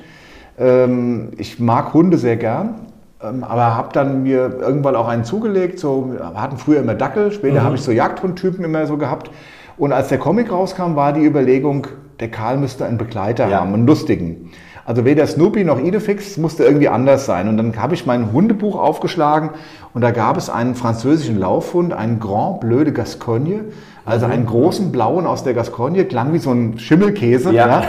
[0.58, 2.76] Ähm, ich mag Hunde sehr gern,
[3.24, 5.80] aber habe dann mir irgendwann auch einen zugelegt.
[5.80, 7.64] So, wir hatten früher immer Dackel, später Mhm.
[7.64, 9.32] habe ich so Jagdhundtypen immer so gehabt.
[9.78, 11.88] Und als der Comic rauskam, war die Überlegung,
[12.20, 13.62] der Karl müsste einen Begleiter Ja.
[13.62, 14.52] haben, einen lustigen.
[14.86, 17.48] Also weder Snoopy noch Idefix es musste irgendwie anders sein.
[17.48, 19.52] Und dann habe ich mein Hundebuch aufgeschlagen
[19.94, 23.62] und da gab es einen französischen Laufhund, einen Grand Bleu de Gascogne,
[24.06, 27.54] also einen großen blauen aus der Gascogne, klang wie so ein Schimmelkäse.
[27.54, 27.68] Ja.
[27.68, 27.84] Ja.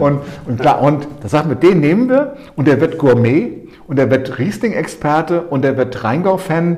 [0.00, 0.18] Und,
[0.48, 3.59] und, klar, und da sagt man, den nehmen wir und der wird Gourmet
[3.90, 6.76] und der wird Riesling-Experte und der wird Rheingau-Fan.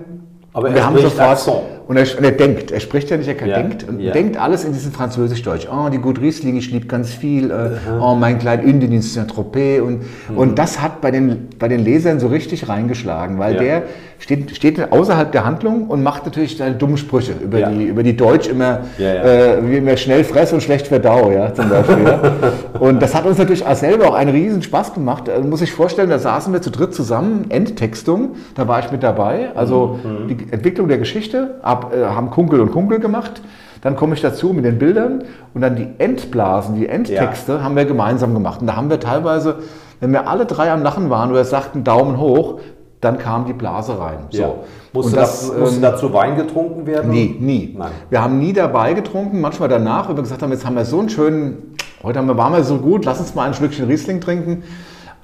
[0.55, 1.63] Aber Und er spricht Akzent.
[1.93, 4.13] Und er, und er denkt, er spricht ja nicht, er Ja, denkt und ja.
[4.13, 5.69] denkt alles in diesem Französisch-Deutsch.
[5.71, 7.51] Oh, die gut Riesling, ich liebe ganz viel.
[7.51, 9.83] Äh, oh, mein klein Indien in Saint-Tropez.
[9.83, 10.39] Und, Mhm.
[10.39, 13.61] und das hat bei den, bei den Lesern so richtig reingeschlagen, weil Ja.
[13.61, 13.83] der
[14.19, 18.17] steht, steht außerhalb der Handlung und macht natürlich seine dummen Sprüche über, die, über die
[18.17, 18.81] Deutsch immer.
[18.99, 22.19] Äh, wie immer schnell fress und schlecht verdau, ja, zum Beispiel.
[22.81, 25.29] Und das hat uns natürlich auch selber auch einen riesen Spaß gemacht.
[25.29, 29.03] Also muss ich vorstellen, da saßen wir zu dritt zusammen, Endtextung, da war ich mit
[29.03, 29.51] dabei.
[29.55, 30.29] Also Mhm.
[30.29, 33.43] die Entwicklung der Geschichte, ab, äh, haben Kunkel und Kunkel gemacht.
[33.83, 37.85] Dann komme ich dazu mit den Bildern und dann die Endblasen, die Endtexte haben wir
[37.85, 38.61] gemeinsam gemacht.
[38.61, 39.57] Und da haben wir teilweise,
[39.99, 42.61] wenn wir alle drei am Lachen waren oder sagten Daumen hoch,
[43.01, 44.19] dann kam die Blase rein.
[44.31, 44.41] So.
[44.41, 44.55] Ja.
[44.93, 47.11] Musste, das, das, musste ähm, dazu Wein getrunken werden?
[47.11, 47.75] Nie, nie.
[47.77, 47.91] Nein.
[48.11, 51.01] Wir haben nie dabei getrunken, manchmal danach, weil wir gesagt haben, jetzt haben wir so
[51.01, 54.21] einen schönen, heute haben wir, waren wir so gut, lass uns mal ein Schlückchen Riesling
[54.21, 54.63] trinken.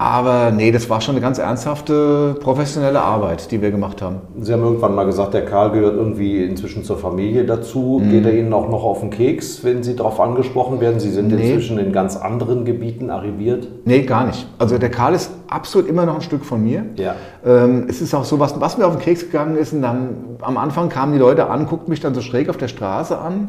[0.01, 4.19] Aber nee, das war schon eine ganz ernsthafte professionelle Arbeit, die wir gemacht haben.
[4.41, 8.01] Sie haben irgendwann mal gesagt, der Karl gehört irgendwie inzwischen zur Familie dazu.
[8.01, 8.11] Mhm.
[8.11, 11.01] Geht er Ihnen auch noch auf den Keks, wenn Sie darauf angesprochen werden?
[11.01, 11.51] Sie sind Nee.
[11.51, 13.67] inzwischen in ganz anderen Gebieten arriviert.
[13.87, 14.47] Nee, gar nicht.
[14.59, 16.85] Also der Karl ist absolut immer noch ein Stück von mir.
[16.95, 17.17] Ja.
[17.45, 20.11] Ähm, es ist auch so, was, was mir auf den Keks gegangen ist, und dann
[20.43, 23.49] am Anfang kamen die Leute an, guckten mich dann so schräg auf der Straße an,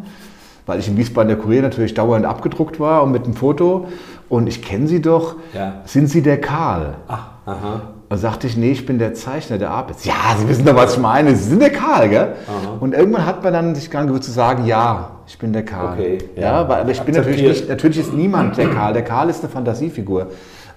[0.69, 3.87] weil ich in Wiesbaden der Kurier natürlich dauernd abgedruckt war und mit einem Foto.
[4.29, 5.35] Und ich kenne sie doch.
[5.53, 5.81] Ja.
[5.85, 6.95] Sind Sie der Karl?
[7.07, 7.81] Ach, aha.
[8.09, 10.05] Da sagte ich, nee, ich bin der Zeichner, der Apitz.
[10.05, 11.35] Ja, Sie wissen doch, was ich meine.
[11.35, 12.33] Sie sind der Karl, gell?
[12.79, 15.65] Und irgendwann hat man dann sich gar nicht gewusst zu sagen, ja, ich bin der
[15.65, 15.93] Karl.
[15.93, 16.51] Okay, ja, ja.
[16.53, 18.93] aber ich bin natürlich nicht, natürlich ist niemand der Karl.
[18.93, 20.27] Der Karl ist eine Fantasiefigur.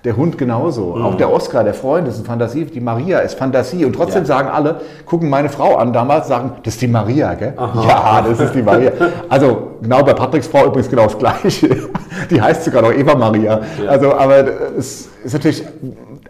[0.04, 0.96] Der Hund genauso.
[0.96, 1.04] Mhm.
[1.04, 2.64] Auch der Oscar, der Freund, ist eine Fantasie.
[2.64, 3.84] Die Maria ist Fantasie.
[3.84, 4.26] Und trotzdem Ja.
[4.26, 7.54] sagen alle, gucken meine Frau an damals, sagen, das ist die Maria, gell?
[7.56, 8.90] Ja, das ist die Maria.
[9.28, 11.88] Also genau bei Patricks Frau übrigens genau das Gleiche.
[12.30, 13.60] Die heißt sogar noch Eva Maria.
[13.82, 13.90] Ja.
[13.90, 14.44] Also, aber
[14.76, 15.62] es ist natürlich,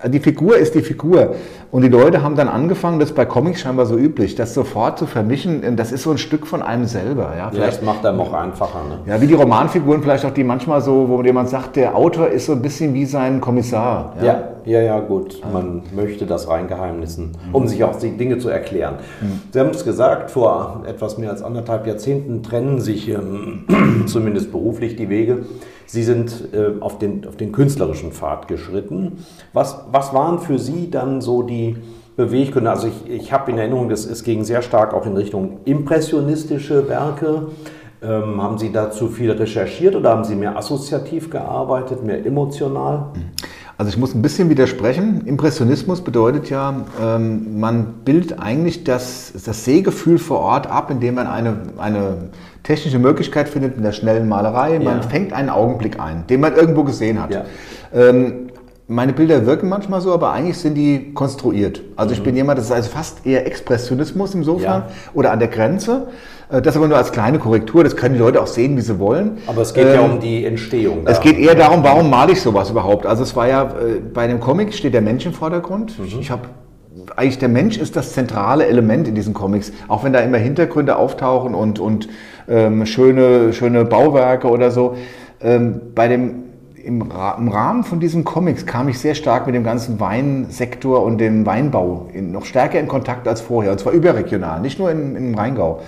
[0.06, 1.34] die Figur ist die Figur.
[1.70, 4.98] Und die Leute haben dann angefangen, das ist bei Comics scheinbar so üblich, das sofort
[4.98, 5.76] zu vermischen.
[5.76, 7.32] Das ist so ein Stück von einem selber.
[7.36, 8.80] Ja, Ja, vielleicht das macht einem auch einfacher.
[8.88, 8.98] Ne?
[9.06, 12.46] ja, wie die Romanfiguren vielleicht auch, die manchmal so, wo jemand sagt, der Autor ist
[12.46, 14.14] so ein bisschen wie sein Kommissar.
[14.22, 15.40] Ja, ja, ja, gut.
[15.52, 18.96] Man möchte das reingeheimnissen, um sich auch die Dinge zu erklären.
[19.50, 23.64] Sie haben es gesagt, vor etwas mehr als anderthalb Jahrzehnten trennen sich ähm,
[24.06, 25.46] zumindest beruflich die Wege.
[25.92, 29.18] Sie sind äh, auf, den, auf den künstlerischen Pfad geschritten.
[29.52, 31.76] Was, was waren für Sie dann so die
[32.16, 32.70] Beweggründe?
[32.70, 36.88] Also ich, ich habe in Erinnerung, das, es ging sehr stark auch in Richtung impressionistische
[36.88, 37.48] Werke.
[38.02, 43.08] Ähm, haben Sie dazu viel recherchiert oder haben Sie mehr assoziativ gearbeitet, mehr emotional?
[43.82, 45.22] Also ich muss ein bisschen widersprechen.
[45.26, 51.26] Impressionismus bedeutet ja, ähm, man bildet eigentlich das, das Sehgefühl vor Ort ab, indem man
[51.26, 52.28] eine, eine
[52.62, 54.78] technische Möglichkeit findet mit der schnellen Malerei.
[54.78, 55.02] Man Ja.
[55.02, 57.34] fängt einen Augenblick ein, den man irgendwo gesehen hat.
[57.34, 57.44] Ja.
[57.92, 58.51] Ähm,
[58.92, 61.82] meine Bilder wirken manchmal so, aber eigentlich sind die konstruiert.
[61.96, 64.86] Also ich bin jemand, das ist also fast eher Expressionismus insofern Mhm.
[64.88, 64.92] Ja.
[65.14, 66.08] oder an der Grenze.
[66.50, 68.98] Äh, Das aber nur als kleine Korrektur, das können die Leute auch sehen, wie sie
[68.98, 69.38] wollen.
[69.46, 71.00] Aber es geht ja Ähm, um die Entstehung.
[71.06, 73.06] es geht eher darum, warum male ich sowas überhaupt?
[73.06, 75.94] Also es war ja, äh, bei dem Comic steht der Mensch im Vordergrund.
[76.04, 76.42] Ich, ich habe
[77.16, 80.96] eigentlich der Mensch ist das zentrale Element in diesen Comics, auch wenn da immer Hintergründe
[80.96, 82.08] auftauchen und, und
[82.48, 84.94] ähm, schöne, schöne Bauwerke oder so.
[85.40, 86.34] Ähm, bei dem,
[86.84, 91.02] im, Ra im Rahmen von diesen Comics kam ich sehr stark mit dem ganzen Weinsektor
[91.02, 94.90] und dem Weinbau in, noch stärker in Kontakt als vorher, und zwar überregional, nicht nur
[94.90, 95.80] in, im Rheingau.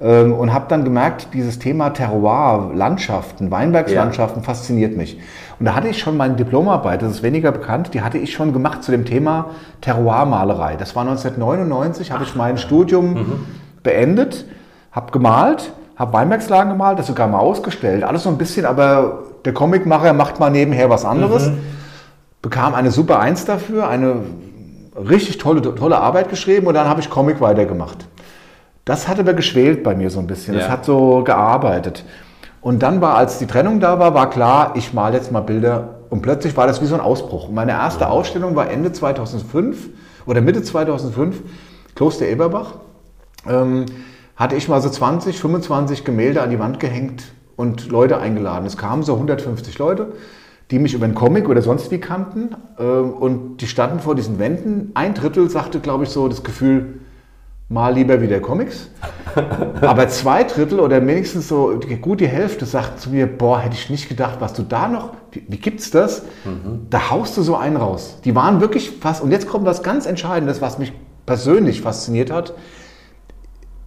[0.00, 5.18] Ähm, und habe dann gemerkt, dieses Thema Terroir, Landschaften, Weinbergslandschaften fasziniert mich.
[5.58, 8.52] Und da hatte ich schon meine Diplomarbeit, das ist weniger bekannt, die hatte ich schon
[8.52, 9.46] gemacht zu dem Thema
[9.80, 10.76] Terroirmalerei.
[10.76, 13.44] Das war 1999, habe ich mein Studium
[13.82, 14.46] beendet,
[14.92, 18.04] habe gemalt, habe Weinbergslagen gemalt, das sogar mal ausgestellt.
[18.04, 21.50] Alles so ein bisschen, aber der Comicmacher macht mal nebenher was anderes.
[22.42, 24.16] Bekam eine super Eins dafür, eine
[24.94, 28.06] richtig tolle, tolle Arbeit geschrieben und dann habe ich Comic weitergemacht.
[28.84, 30.54] Das hat aber geschwelt bei mir so ein bisschen.
[30.54, 30.70] Das Ja.
[30.70, 32.04] hat so gearbeitet.
[32.60, 35.94] Und dann war, als die Trennung da war, war klar, ich male jetzt mal Bilder.
[36.10, 37.48] Und plötzlich war das wie so ein Ausbruch.
[37.50, 39.88] Meine erste Ausstellung war Ende 2005
[40.26, 41.40] oder Mitte 2005,
[41.94, 42.74] Kloster Eberbach.
[43.48, 43.86] Ähm,
[44.36, 47.24] hatte ich mal so 20, 25 Gemälde an die Wand gehängt
[47.58, 48.64] und Leute eingeladen.
[48.64, 50.12] Es kamen so 150 Leute,
[50.70, 52.54] die mich über einen Comic oder sonst wie kannten.
[52.78, 54.92] äh, Und die standen vor diesen Wänden.
[54.94, 57.00] Ein Drittel sagte, glaube ich, so das Gefühl,
[57.68, 58.90] mal lieber wieder Comics.
[59.82, 63.90] Aber zwei Drittel oder wenigstens so gut die Hälfte sagten zu mir, boah, hätte ich
[63.90, 66.22] nicht gedacht, was du da noch, wie, wie gibt's das?
[66.90, 68.18] Da haust du so einen raus.
[68.24, 70.92] Die waren wirklich fast, und jetzt kommt was ganz Entscheidendes, was mich
[71.26, 72.54] persönlich fasziniert hat.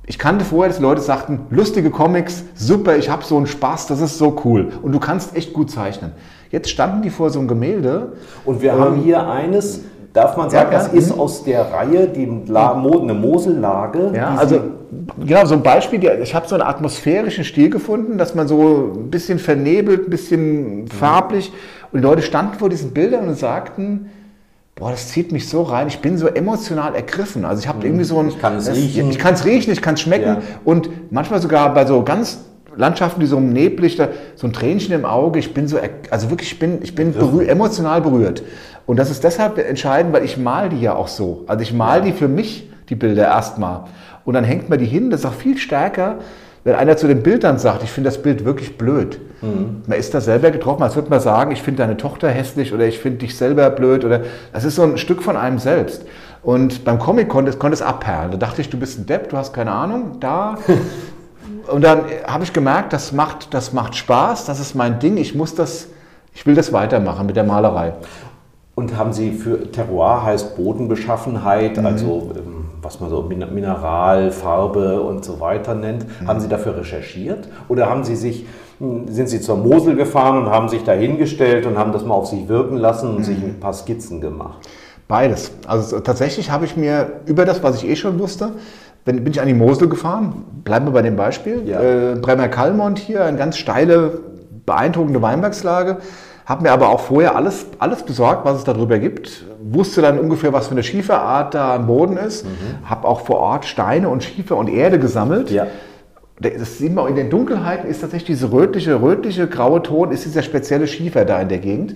[0.07, 4.01] Ich kannte vorher, dass Leute sagten, lustige Comics, super, ich habe so einen Spaß, das
[4.01, 4.69] ist so cool.
[4.81, 6.11] Und du kannst echt gut zeichnen.
[6.49, 8.13] Jetzt standen die vor so einem Gemälde.
[8.43, 12.27] Und wir haben hier eines, darf man sagen, Ja, das ist aus der Reihe, die
[12.47, 14.11] La Mo, eine Mosellage.
[14.15, 14.59] Ja, also
[15.23, 19.11] genau, so ein Beispiel, ich habe so einen atmosphärischen Stil gefunden, dass man so ein
[19.11, 21.53] bisschen vernebelt, ein bisschen farblich.
[21.91, 24.09] Und die Leute standen vor diesen Bildern und sagten,
[24.81, 27.45] boah, das zieht mich so rein, ich bin so emotional ergriffen.
[27.45, 28.29] Also ich habe irgendwie so ein...
[28.29, 29.11] Ich kann es riechen.
[29.11, 30.25] Ich kann es riechen, ich kann es schmecken.
[30.25, 30.41] Ja.
[30.65, 32.39] Und manchmal sogar bei so ganz
[32.75, 35.77] Landschaften, die so neblig, da, so ein Tränchen im Auge, ich bin so,
[36.09, 38.41] also wirklich, ich bin, ich bin berühr, emotional berührt.
[38.87, 41.43] Und das ist deshalb entscheidend, weil ich mal die ja auch so.
[41.45, 43.83] Also ich mal die für mich, die Bilder erstmal.
[44.25, 46.17] Und dann hängt man die hin, das ist auch viel stärker,
[46.63, 49.19] wenn einer zu den Bildern sagt, ich finde das Bild wirklich blöd.
[49.87, 52.85] Man ist da selber getroffen, als würde man sagen, ich finde deine Tochter hässlich oder
[52.85, 54.21] ich finde dich selber blöd oder
[54.53, 56.05] das ist so ein Stück von einem selbst.
[56.43, 58.31] Und beim Comic konnte es, konnte es abperlen.
[58.31, 60.57] Da dachte ich, du bist ein Depp, du hast keine Ahnung, da.
[61.67, 65.33] Und dann habe ich gemerkt, das macht, das macht Spaß, das ist mein Ding, ich
[65.35, 65.87] muss das,
[66.33, 67.93] ich will das weitermachen mit der Malerei.
[68.75, 71.85] Und haben Sie für Terroir heißt Bodenbeschaffenheit, Mhm.
[71.85, 76.05] also ähm, was man so Min- Mineral, Farbe und so weiter nennt.
[76.21, 76.27] Mhm.
[76.27, 77.47] Haben Sie dafür recherchiert?
[77.67, 78.45] Oder haben Sie sich,
[78.79, 82.15] hm, sind Sie zur Mosel gefahren und haben sich da hingestellt und haben das mal
[82.15, 83.23] auf sich wirken lassen und Mhm.
[83.23, 84.59] sich ein paar Skizzen gemacht?
[85.07, 85.51] Beides.
[85.67, 88.53] Also tatsächlich habe ich mir über das, was ich eh schon wusste,
[89.03, 90.45] bin, bin ich an die Mosel gefahren.
[90.63, 91.63] Bleiben wir bei dem Beispiel.
[91.67, 91.81] Ja.
[91.81, 94.19] Äh, Bremer Kallmont hier, eine ganz steile,
[94.65, 95.97] beeindruckende Weinbergslage.
[96.45, 99.45] Habe mir aber auch vorher alles, alles besorgt, was es darüber gibt.
[99.63, 102.45] Wusste dann ungefähr, was für eine Schieferart da am Boden ist.
[102.85, 105.51] Habe auch vor Ort Steine und Schiefer und Erde gesammelt.
[105.51, 105.67] Ja.
[106.39, 110.25] Das sieht man auch in den Dunkelheiten, ist tatsächlich diese rötliche, rötliche, graue Ton, ist
[110.25, 111.95] dieser spezielle Schiefer da in der Gegend.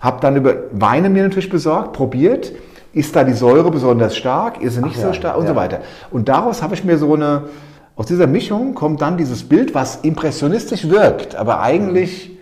[0.00, 2.52] Hab dann über Weine mir natürlich besorgt, probiert.
[2.92, 5.50] Ist da die Säure besonders stark, ist sie nicht Ach so ja, stark und ja.
[5.50, 5.80] so weiter.
[6.10, 7.44] Und daraus habe ich mir so eine,
[7.94, 12.35] aus dieser Mischung kommt dann dieses Bild, was impressionistisch wirkt, aber eigentlich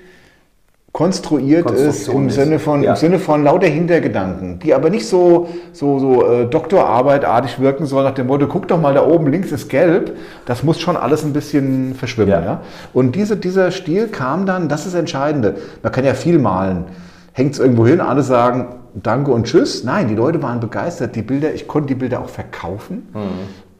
[0.94, 2.30] konstruiert ist im.
[2.30, 2.90] Sinne von, Ja.
[2.92, 8.04] im Sinne von lauter Hintergedanken, die aber nicht so, so, so äh, Doktorarbeitartig wirken sollen,
[8.04, 11.24] nach dem Motto, guck doch mal, da oben links ist gelb, das muss schon alles
[11.24, 12.30] ein bisschen verschwimmen.
[12.30, 12.44] Ja.
[12.44, 12.60] Ja.
[12.92, 16.84] Und diese, dieser Stil kam dann, das ist das Entscheidende, man kann ja viel malen,
[17.32, 19.82] hängt es irgendwo hin, alle sagen Danke und Tschüss.
[19.82, 23.08] Nein, die Leute waren begeistert, die Bilder, ich konnte die Bilder auch verkaufen.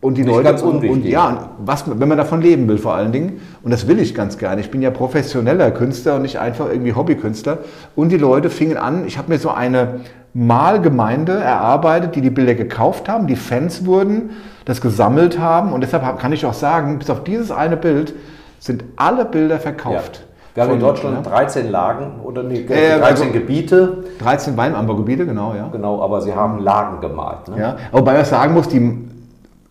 [0.05, 1.12] Und die Nicht Leute, ganz und, und unwichtig.
[1.12, 4.14] ja, und was, wenn man davon leben will vor allen Dingen, und das will ich
[4.14, 7.59] ganz gerne, ich bin ja professioneller Künstler und nicht einfach irgendwie Hobbykünstler,
[7.97, 10.01] und die Leute fingen an, ich habe mir so eine
[10.35, 14.33] Malgemeinde erarbeitet, die die Bilder gekauft haben, die Fans wurden,
[14.67, 18.12] das gesammelt haben, und deshalb kann ich auch sagen, bis auf dieses eine Bild
[18.59, 20.27] sind alle Bilder verkauft.
[20.53, 21.31] Wir haben in Deutschland ja.
[21.33, 25.69] 13 Lagen oder nee, Ja, 13 also- Gebiete, 13 Weinanbaugebiete, genau, ja.
[25.73, 27.49] genau, aber sie haben Lagen gemalt.
[27.49, 27.59] Ne?
[27.59, 27.77] ja.
[27.90, 29.09] Wobei ich sagen muss, die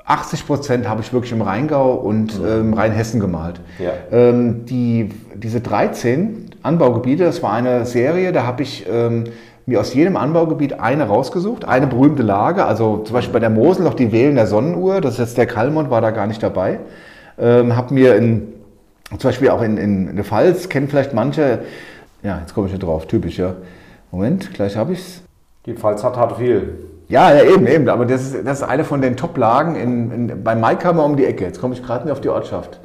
[0.06, 3.62] 80 Prozent habe ich wirklich im Rheingau und ähm, Rheinhessen gemalt.
[3.80, 3.92] Ja.
[4.12, 9.26] Ähm, die, diese 13 Anbaugebiete, das war eine Serie, da habe ich ähm,
[9.66, 13.86] mir aus jedem Anbaugebiet eine rausgesucht, eine berühmte Lage, also zum Beispiel bei der Mosel
[13.86, 16.80] noch die Wählen der Sonnenuhr, das ist jetzt der Kalmont, war da gar nicht dabei.
[17.40, 18.54] Ähm, habe mir in,
[19.10, 21.60] zum Beispiel auch in, in, in der Pfalz, kennen vielleicht manche,
[22.24, 23.56] ja, jetzt komme ich nicht drauf, typisch, ja.
[24.12, 25.22] Moment, gleich habe ich es.
[25.66, 26.76] Die Pfalz hat hart viel.
[27.14, 27.90] Ja, ja, eben, eben.
[27.90, 31.26] Aber das ist, das ist eine von den Top-Lagen in, in, bei Maikammer um die
[31.26, 31.44] Ecke.
[31.44, 32.80] Jetzt komme ich gerade nicht auf die Ortschaft.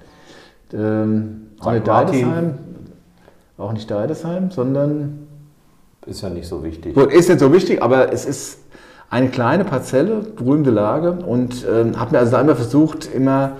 [0.75, 1.89] Ähm, auch nicht.
[1.89, 2.59] Deidesheim.
[3.57, 5.27] Auch nicht Deidesheim, sondern.
[6.05, 6.95] Ist ja nicht so wichtig.
[6.95, 8.59] Gut, ist nicht so wichtig, aber es ist
[9.09, 11.13] eine kleine Parzelle, berühmte Lage.
[11.13, 13.53] Und ähm, habe mir also da immer versucht, immer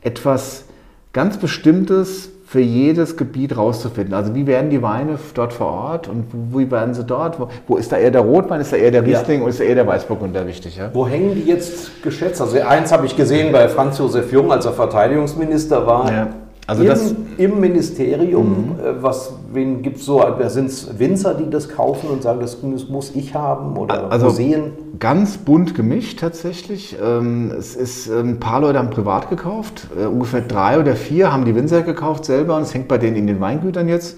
[0.00, 0.64] etwas
[1.12, 4.14] ganz Bestimmtes für jedes Gebiet rauszufinden.
[4.14, 7.40] Also wie werden die Weine dort vor Ort und wie werden sie dort?
[7.40, 9.18] Wo, wo ist da eher der Rotwein, ist da eher der Ja.
[9.18, 10.76] Riesling und ist da eher der Weißburgunder wichtig?
[10.76, 10.88] Ja?
[10.92, 12.40] Wo hängen die jetzt geschätzt?
[12.40, 16.12] Also eins habe ich gesehen bei Franz Josef Jung, als er Verteidigungsminister war.
[16.12, 16.28] Ja.
[16.66, 20.22] Also Im, das- Im Ministerium, äh, was, wen gibt es so?
[20.46, 23.76] Sind es Winzer, die das kaufen und sagen, das, muss ich haben?
[23.76, 24.72] Oder Also- Museen?
[24.98, 26.96] Ganz bunt gemischt tatsächlich.
[27.04, 29.88] Ähm, Es ist, ähm, ein paar Leute haben privat gekauft.
[30.00, 33.16] Äh, Ungefähr drei oder vier haben die Winzer gekauft selber und es hängt bei denen
[33.16, 34.16] in den Weingütern jetzt,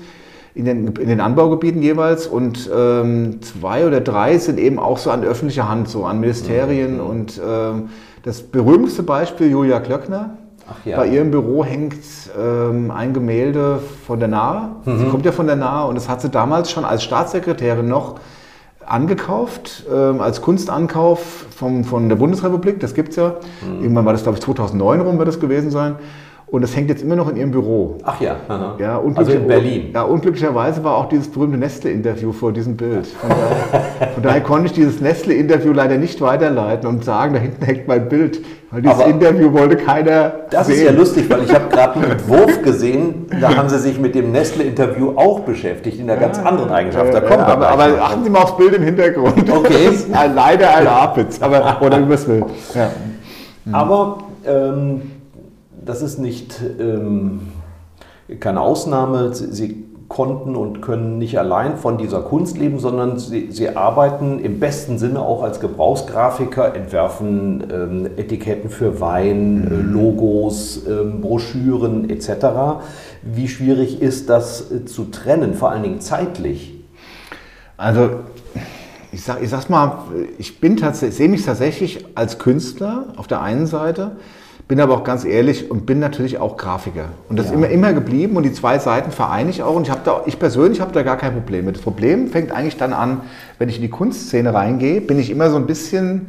[0.55, 2.27] in den, in den Anbaugebieten jeweils.
[2.29, 7.01] Und ähm, zwei oder drei sind eben auch so an öffentlicher Hand, so an Ministerien.
[7.01, 7.89] Und ähm,
[8.23, 10.39] das berühmteste Beispiel, Julia Klöckner.
[10.85, 10.97] Ja.
[10.97, 11.95] Bei ihrem Büro hängt
[12.39, 14.71] ähm, ein Gemälde von der Nahe.
[14.85, 14.99] Mhm.
[14.99, 18.17] Sie kommt ja von der Nahe und das hat sie damals schon als Staatssekretärin noch
[18.85, 22.81] angekauft, ähm, als Kunstankauf vom, von der Bundesrepublik.
[22.81, 23.35] Das gibt es ja.
[23.63, 23.83] Mhm.
[23.83, 25.97] Irgendwann war das, glaube ich, 2009 rum wird das gewesen sein.
[26.49, 27.99] Und das hängt jetzt immer noch in ihrem Büro.
[28.05, 28.37] Ach ja.
[28.47, 28.77] aha.
[28.79, 29.91] Ja, also in Berlin.
[29.93, 33.09] Ja, unglücklicherweise war auch dieses berühmte Nestle-Interview vor diesem Bild.
[33.09, 37.65] Von daher, von daher konnte ich dieses Nestle-Interview leider nicht weiterleiten und sagen, da hinten
[37.65, 38.45] hängt mein Bild.
[38.71, 42.13] Weil dieses Aber- Interview wollte keiner Das ist ja lustig, weil ich habe gerade einen
[42.13, 46.71] Entwurf gesehen, da haben sie sich mit dem Nestle-Interview auch beschäftigt, in einer ganz anderen
[46.71, 47.13] Eigenschaft.
[47.13, 49.51] Da Ja, kommt aber, aber achten Sie mal aufs Bild im Hintergrund.
[49.51, 49.89] Okay.
[50.35, 52.45] Leider ein Apitz, aber oder wie man es will.
[52.73, 52.91] Ja.
[53.73, 55.03] Aber ähm,
[55.87, 57.49] das ist nicht ähm,
[58.41, 59.35] keine Ausnahme.
[59.35, 64.39] Sie, sie konnten und können nicht allein von dieser Kunst leben, sondern sie, sie arbeiten
[64.39, 72.09] im besten Sinne auch als Gebrauchsgrafiker, entwerfen ähm, Etiketten für Wein, äh, Logos, ähm, Broschüren
[72.09, 72.81] etc.
[73.23, 76.75] Wie schwierig ist das äh, zu trennen, vor allen Dingen zeitlich?
[77.77, 78.11] Also
[79.13, 79.99] ich sag, ich sag's mal,
[80.39, 84.13] ich bin tatsächlich, sehe mich tatsächlich als Künstler auf der einen Seite,
[84.69, 87.07] bin aber auch ganz ehrlich und bin natürlich auch Grafiker.
[87.29, 89.91] Und das ist immer, immer geblieben und die zwei Seiten vereine ich auch und ich
[89.91, 91.77] habe da, ich persönlich habe da gar kein Problem mit.
[91.77, 93.21] Das Problem fängt eigentlich dann an,
[93.59, 96.27] wenn ich in die Kunstszene reingehe, bin ich immer so ein bisschen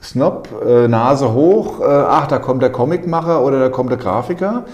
[0.00, 4.64] Snob, äh, Nase hoch, äh, ach, da kommt der Comicmacher oder da kommt der Grafiker.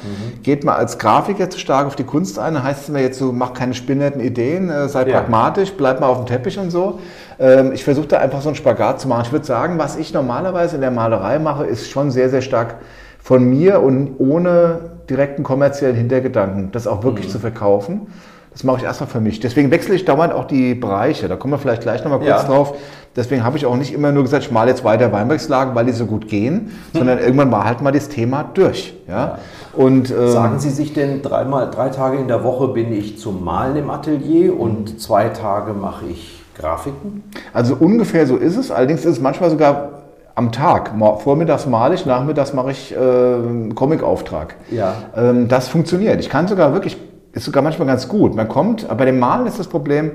[0.43, 3.19] Geht man als Grafiker zu stark auf die Kunst ein, dann heißt es mir jetzt
[3.19, 5.21] so, mach keine spinnerten Ideen, äh, sei Ja.
[5.21, 6.99] pragmatisch, bleib mal auf dem Teppich und so.
[7.39, 9.23] Ähm, ich versuche da einfach so einen Spagat zu machen.
[9.25, 12.77] Ich würde sagen, was ich normalerweise in der Malerei mache, ist schon sehr, sehr stark
[13.19, 18.09] von mir und ohne direkten kommerziellen Hintergedanken, das auch wirklich zu verkaufen.
[18.55, 19.41] Das mache ich erstmal für mich.
[19.41, 21.29] Deswegen wechsle ich dauernd auch die Bereiche.
[21.29, 22.45] Da kommen wir vielleicht gleich nochmal kurz Ja.
[22.45, 22.75] drauf.
[23.17, 25.93] Deswegen habe ich auch nicht immer nur gesagt, ich male jetzt weiter Weinbergslagen, weil die
[25.93, 28.95] so gut gehen, sondern irgendwann war halt mal das Thema durch.
[29.09, 29.39] Ja?
[29.73, 33.45] Und, ähm, Sagen Sie sich denn dreimal, drei Tage in der Woche bin ich zum
[33.45, 37.23] Malen im Atelier und zwei Tage mache ich Grafiken?
[37.53, 38.71] Also ungefähr so ist es.
[38.71, 39.91] Allerdings ist es manchmal sogar
[40.37, 40.93] am Tag.
[41.23, 44.57] Vormittags male ich, nachmittags mache ich äh, Comic-Auftrag.
[44.71, 44.95] Ja.
[45.17, 46.21] Ähm, das funktioniert.
[46.21, 46.97] Ich kann sogar wirklich,
[47.35, 48.35] ist sogar manchmal ganz gut.
[48.35, 50.13] Man kommt, aber bei dem Malen ist das Problem,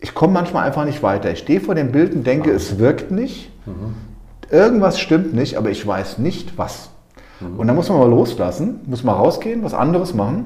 [0.00, 1.30] ich komme manchmal einfach nicht weiter.
[1.30, 3.50] Ich stehe vor dem Bild und denke, es wirkt nicht.
[4.50, 6.90] Irgendwas stimmt nicht, aber ich weiß nicht was.
[7.56, 10.44] Und dann muss man mal loslassen, muss mal rausgehen, was anderes machen,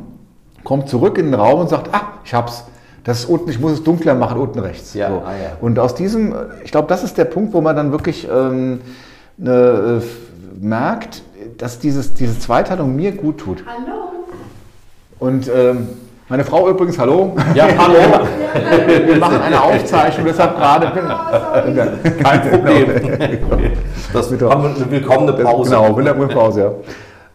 [0.64, 2.64] kommt zurück in den Raum und sagt, ah, ich hab's.
[3.04, 4.94] Das ist unten, ich muss es dunkler machen, unten rechts.
[4.94, 5.16] Ja, So.
[5.18, 5.56] ah, ja.
[5.60, 8.80] Und aus diesem, ich glaube, das ist der Punkt, wo man dann wirklich ähm,
[9.36, 11.22] ne, äh, merkt,
[11.58, 13.64] dass dieses, diese Zweiteilung mir gut tut.
[13.66, 14.15] Hallo.
[15.18, 15.88] Und ähm,
[16.28, 17.34] meine Frau übrigens, hallo.
[17.54, 18.26] Ja, hallo.
[19.06, 20.86] Wir machen eine Aufzeichnung, deshalb gerade.
[22.22, 23.72] Kein Problem.
[24.12, 25.70] Das haben wir eine willkommene Pause.
[25.70, 26.72] Genau, wunderbare Pause, ja.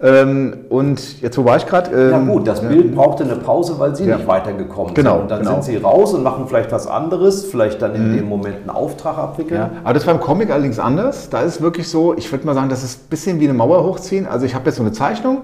[0.04, 1.91] Ähm, und jetzt, wo war ich gerade?
[1.91, 4.15] Ähm, Ja gut, das Bild brauchte eine Pause, weil Sie Ja.
[4.17, 5.22] nicht weitergekommen Genau, sind.
[5.24, 5.52] Und dann genau.
[5.62, 9.17] sind Sie raus und machen vielleicht was anderes, vielleicht dann in dem Moment einen Auftrag
[9.20, 9.60] abwickeln.
[9.60, 11.30] Ja, aber das war im Comic allerdings anders.
[11.30, 13.54] Da ist es wirklich so, ich würde mal sagen, das ist ein bisschen wie eine
[13.54, 14.26] Mauer hochziehen.
[14.26, 15.44] Also ich habe jetzt so eine Zeichnung,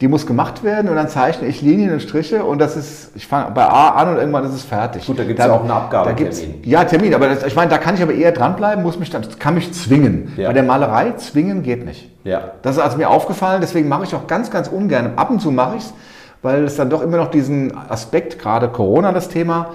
[0.00, 3.26] die muss gemacht werden und dann zeichne ich Linien und Striche und das ist, ich
[3.26, 5.06] fange bei A an und irgendwann ist es fertig.
[5.06, 6.14] Gut, da gibt es ja auch eine Abgabe.
[6.62, 9.22] Ja, Termin, aber das, ich meine, da kann ich aber eher dranbleiben, muss mich dann,
[9.38, 10.32] kann mich zwingen.
[10.38, 10.48] Ja.
[10.48, 12.10] Bei der Malerei zwingen geht nicht.
[12.24, 12.52] Ja.
[12.62, 15.12] Das ist also mir aufgefallen, deswegen mache ich auch ganz, ganz ungern.
[15.16, 15.92] Ab und zu mache ich es,
[16.40, 19.70] weil es dann doch immer noch diesen Aspekt, gerade Corona das Thema,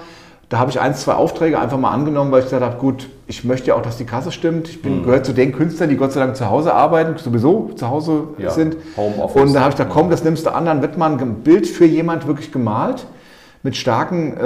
[0.48, 3.42] da habe ich ein, zwei Aufträge einfach mal angenommen, weil ich gesagt habe, gut, ich
[3.42, 4.68] möchte ja auch, dass die Kasse stimmt.
[4.68, 5.04] Ich bin, mhm.
[5.04, 8.50] gehöre zu den Künstlern, die Gott sei Dank zu Hause arbeiten, sowieso zu Hause ja,
[8.50, 8.76] sind.
[8.96, 9.42] Homeoffice.
[9.42, 11.66] Und da habe ich gesagt, komm, das nimmst du an, dann wird mal ein Bild
[11.66, 13.06] für jemand wirklich gemalt
[13.64, 14.36] mit starken,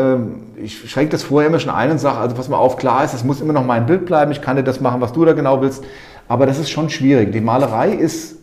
[0.58, 3.04] äh, ich schränke das vorher immer schon ein und sage, also pass mal auf, klar
[3.04, 5.26] ist, es muss immer noch mein Bild bleiben, ich kann dir das machen, was du
[5.26, 5.84] da genau willst,
[6.26, 7.30] aber das ist schon schwierig.
[7.32, 8.36] Die Malerei ist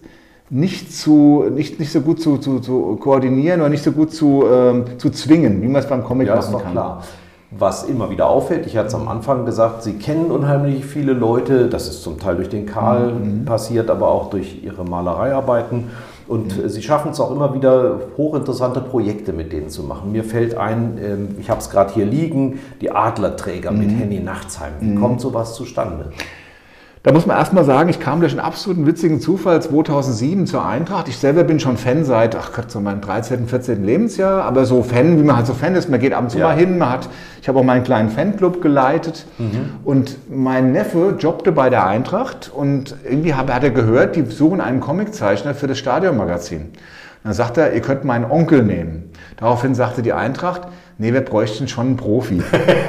[0.52, 4.46] nicht, zu, nicht, nicht so gut zu, zu, zu koordinieren oder nicht so gut zu,
[4.46, 6.72] äh, zu zwingen, wie man es beim Comic ja, machen kann.
[6.74, 7.04] Klar
[7.49, 8.65] was immer wieder auffällt.
[8.65, 11.67] Ich hatte es am Anfang gesagt, Sie kennen unheimlich viele Leute.
[11.67, 13.45] Das ist zum Teil durch den Karl mhm.
[13.45, 15.86] passiert, aber auch durch Ihre Malereiarbeiten.
[16.27, 16.67] Und mhm.
[16.67, 20.12] Sie schaffen es auch immer wieder, hochinteressante Projekte mit denen zu machen.
[20.12, 23.79] Mir fällt ein, ähm, ich habe es gerade hier liegen, die Adlerträger mhm.
[23.79, 24.73] mit Henny Nachtsheim.
[24.81, 24.99] Wie mhm.
[24.99, 26.12] kommt sowas zustande?
[27.03, 31.07] Da muss man erstmal sagen, ich kam durch einen absoluten witzigen Zufall 2007 zur Eintracht.
[31.07, 33.83] Ich selber bin schon Fan seit, ach Gott, so meinem 13., 14.
[33.83, 36.39] Lebensjahr, aber so Fan, wie man halt so Fan ist, man geht ab und zu
[36.39, 36.47] ja.
[36.47, 37.10] mal hin, man hat,
[37.41, 39.75] ich habe auch meinen kleinen Fanclub geleitet mhm.
[39.86, 44.81] und mein Neffe jobbte bei der Eintracht und irgendwie hat er gehört, die suchen einen
[44.81, 46.71] Comiczeichner für das Stadionmagazin.
[47.23, 49.12] Dann sagt er, ihr könnt meinen Onkel nehmen.
[49.38, 50.62] Daraufhin sagte die Eintracht,
[50.97, 52.41] nee, wir bräuchten schon einen Profi.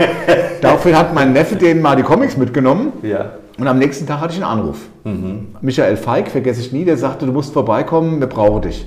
[0.60, 2.92] Daraufhin hat mein Neffe denen mal die Comics mitgenommen.
[3.02, 3.32] Ja.
[3.58, 4.88] Und am nächsten Tag hatte ich einen Anruf.
[5.04, 5.48] Mhm.
[5.60, 8.86] Michael Feig, vergesse ich nie, der sagte, du musst vorbeikommen, wir brauchen dich.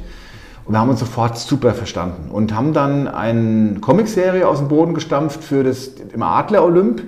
[0.65, 4.93] Und wir haben uns sofort super verstanden und haben dann eine Comicserie aus dem Boden
[4.93, 7.03] gestampft für das im Adler Olymp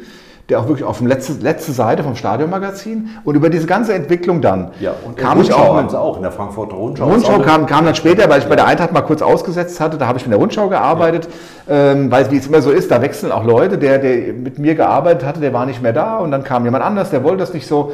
[0.50, 4.42] der auch wirklich auf der letzte, letzte Seite vom Stadionmagazin und über diese ganze Entwicklung
[4.42, 7.06] dann ja, und kam ich auch, auch in der Frankfurter Rundschau.
[7.10, 8.50] Rundschau kam, kam dann später, weil ich ja.
[8.50, 11.30] bei der Eintracht mal kurz ausgesetzt hatte, da habe ich in der Rundschau gearbeitet,
[11.68, 11.92] ja.
[11.92, 14.76] ähm, weil wie es immer so ist, da wechseln auch Leute, der, der mit mir
[14.76, 17.54] gearbeitet hatte, der war nicht mehr da und dann kam jemand anders, der wollte das
[17.54, 17.94] nicht so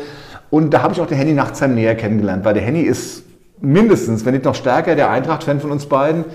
[0.49, 3.23] und da habe ich auch den Henny Nachtsheim näher kennengelernt, weil der Henny ist
[3.61, 6.25] mindestens, wenn nicht noch stärker, der Eintracht-Fan von uns beiden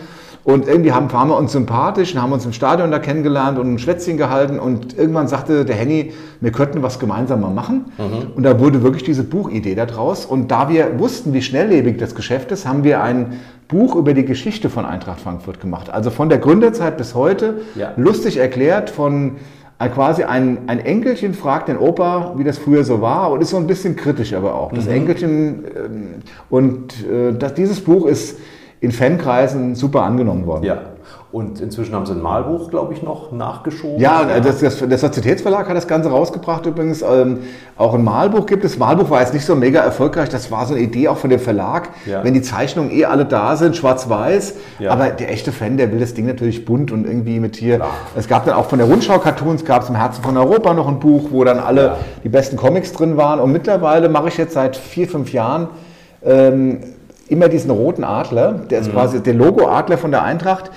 [0.45, 3.75] und irgendwie haben, waren wir uns sympathisch und haben uns im Stadion da kennengelernt und
[3.75, 4.59] ein Schwätzchen gehalten.
[4.59, 7.87] Und irgendwann sagte der Henny, wir könnten was gemeinsam mal machen.
[7.97, 8.33] Mhm.
[8.37, 10.27] Und da wurde wirklich diese Buchidee daraus.
[10.27, 14.27] Und da wir wussten, wie schnelllebig das Geschäft ist, haben wir ein Buch über die
[14.27, 15.89] Geschichte von Eintracht Frankfurt gemacht.
[15.89, 17.93] Also von der Gründerzeit bis heute, ja.
[17.97, 19.37] lustig erklärt, von
[19.79, 23.49] äh, quasi ein, ein Enkelchen fragt den Opa, wie das früher so war und ist
[23.49, 24.73] so ein bisschen kritisch aber auch.
[24.73, 24.93] Das mhm.
[24.93, 26.09] Enkelchen ähm,
[26.51, 28.39] und äh, das, dieses Buch ist
[28.85, 30.65] in Fankreisen super angenommen worden.
[30.65, 30.79] Ja.
[31.35, 33.99] Und inzwischen haben sie ein Malbuch, glaube ich, noch nachgeschoben.
[33.99, 37.03] Ja, das, das, der Sozietätsverlag hat das Ganze rausgebracht übrigens.
[37.03, 37.41] Ähm,
[37.77, 38.79] auch ein Malbuch gibt es.
[38.79, 40.29] Malbuch war jetzt nicht so mega erfolgreich.
[40.29, 41.89] Das war so eine Idee auch von dem Verlag.
[42.07, 42.23] Ja.
[42.23, 44.55] Wenn die Zeichnungen eh alle da sind, schwarz-weiß.
[44.79, 44.93] Ja.
[44.93, 47.77] Aber der echte Fan, der will das Ding natürlich bunt und irgendwie mit hier.
[47.77, 47.91] Klar.
[48.15, 50.87] Es gab dann auch von der Rundschau Cartoons, gab es im Herzen von Europa noch
[50.87, 53.41] ein Buch, wo dann alle die besten Comics drin waren.
[53.41, 55.67] Und mittlerweile mache ich jetzt seit vier, fünf Jahren
[56.25, 56.79] ähm,
[57.29, 58.93] immer diesen roten Adler, der ist mhm.
[58.93, 60.71] quasi der Logo-Adler von der Eintracht,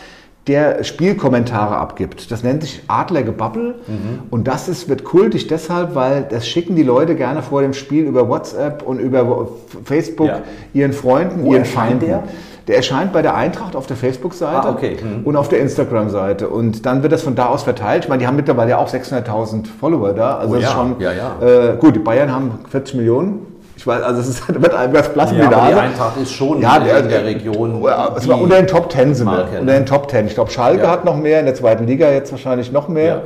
[0.47, 2.31] der Spielkommentare abgibt.
[2.31, 4.19] Das nennt sich Adlergebabbel mhm.
[4.29, 8.05] und das ist, wird kultig deshalb, weil das schicken die Leute gerne vor dem Spiel
[8.05, 9.49] über WhatsApp und über
[9.83, 10.41] Facebook ja.
[10.73, 12.07] ihren Freunden, Wo ihren Feinden.
[12.07, 12.23] Der?
[12.67, 14.97] Der erscheint bei der Eintracht auf der Facebook-Seite ah, okay.
[15.01, 15.25] mhm.
[15.25, 16.49] und auf der Instagram-Seite.
[16.49, 18.03] Und dann wird das von da aus verteilt.
[18.03, 20.37] Ich meine, die haben mittlerweile ja auch 600.000 Follower da.
[20.37, 20.67] Also oh, ja.
[20.67, 21.37] schon, ja, ja.
[21.41, 23.56] Äh, gut, die Bayern haben 40 Millionen.
[23.77, 26.79] Ich weiß, also es ist, wird einem das blass ja, die Eintracht ist schon ja,
[26.79, 27.85] der, in der Region.
[28.15, 29.47] Es war unter den Top Ten sind wir.
[29.59, 30.25] Unter den Top Ten.
[30.25, 30.89] Ich glaube, Schalke ja.
[30.89, 33.21] hat noch mehr, in der zweiten Liga jetzt wahrscheinlich noch mehr.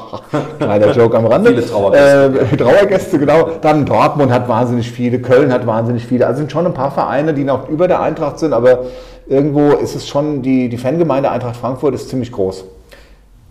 [0.58, 1.50] Kleiner Joke am Rande.
[1.50, 2.40] Viele Trauergäste.
[2.40, 3.50] Äh, Trauergäste, genau.
[3.60, 6.26] Dann Dortmund hat wahnsinnig viele, Köln hat wahnsinnig viele.
[6.26, 8.84] Also sind schon ein paar Vereine, die noch über der Eintracht sind, aber
[9.28, 12.64] irgendwo ist es schon, die, die Fangemeinde Eintracht Frankfurt ist ziemlich groß.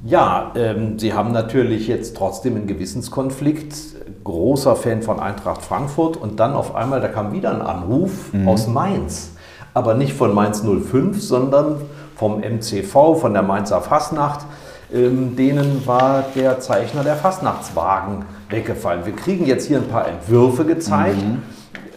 [0.03, 3.75] Ja, ähm, Sie haben natürlich jetzt trotzdem einen Gewissenskonflikt.
[4.23, 8.47] Großer Fan von Eintracht Frankfurt und dann auf einmal, da kam wieder ein Anruf mhm.
[8.47, 9.31] aus Mainz.
[9.73, 11.81] Aber nicht von Mainz 05, sondern
[12.15, 14.45] vom MCV, von der Mainzer Fastnacht.
[14.93, 19.05] Ähm, denen war der Zeichner der Fastnachtswagen weggefallen.
[19.05, 21.21] Wir kriegen jetzt hier ein paar Entwürfe gezeigt.
[21.21, 21.43] Mhm.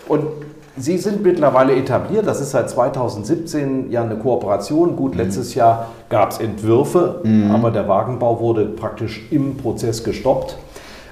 [0.07, 0.27] Und
[0.77, 2.27] Sie sind mittlerweile etabliert.
[2.27, 4.97] Das ist seit 2017 ja eine Kooperation.
[4.97, 5.21] Gut, mhm.
[5.21, 7.51] letztes Jahr gab es Entwürfe, mhm.
[7.53, 10.57] aber der Wagenbau wurde praktisch im Prozess gestoppt.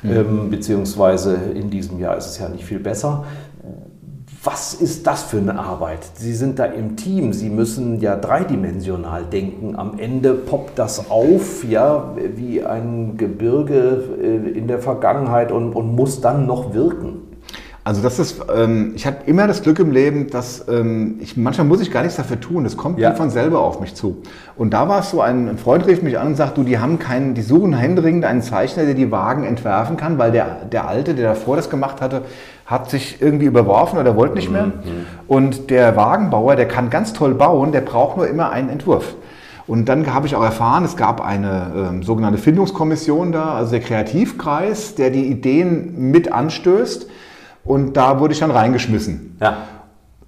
[0.03, 0.11] Mhm.
[0.11, 3.25] Ähm, beziehungsweise in diesem Jahr ist es ja nicht viel besser.
[4.45, 6.01] Was ist das für eine Arbeit?
[6.15, 9.77] Sie sind da im Team, Sie müssen ja dreidimensional denken.
[9.77, 15.95] Am Ende poppt das auf, ja, wie ein Gebirge äh, in der Vergangenheit und, und
[15.95, 17.22] muss dann noch wirken.
[17.85, 21.67] Also das ist, ähm, ich habe immer das Glück im Leben, dass ähm, ich manchmal
[21.67, 22.63] muss ich gar nichts dafür tun.
[22.63, 23.13] Das kommt Ja.
[23.15, 24.19] von selber auf mich zu.
[24.57, 26.79] Und da war es so, ein, ein Freund rief mich an und sagt, du, die
[26.79, 30.87] haben keinen, die suchen händeringend einen Zeichner, der die Wagen entwerfen kann, weil der, der
[30.87, 32.23] Alte, der davor das gemacht hatte,
[32.67, 34.71] hat sich irgendwie überworfen oder wollte nicht mehr.
[35.27, 39.17] Und der Wagenbauer, der kann ganz toll bauen, der braucht nur immer einen Entwurf.
[39.67, 43.81] Und dann habe ich auch erfahren, es gab eine ähm, sogenannte Findungskommission da, also der
[43.81, 47.09] Kreativkreis, der die Ideen mit anstößt.
[47.65, 49.37] Und da wurde ich dann reingeschmissen.
[49.41, 49.55] Ja.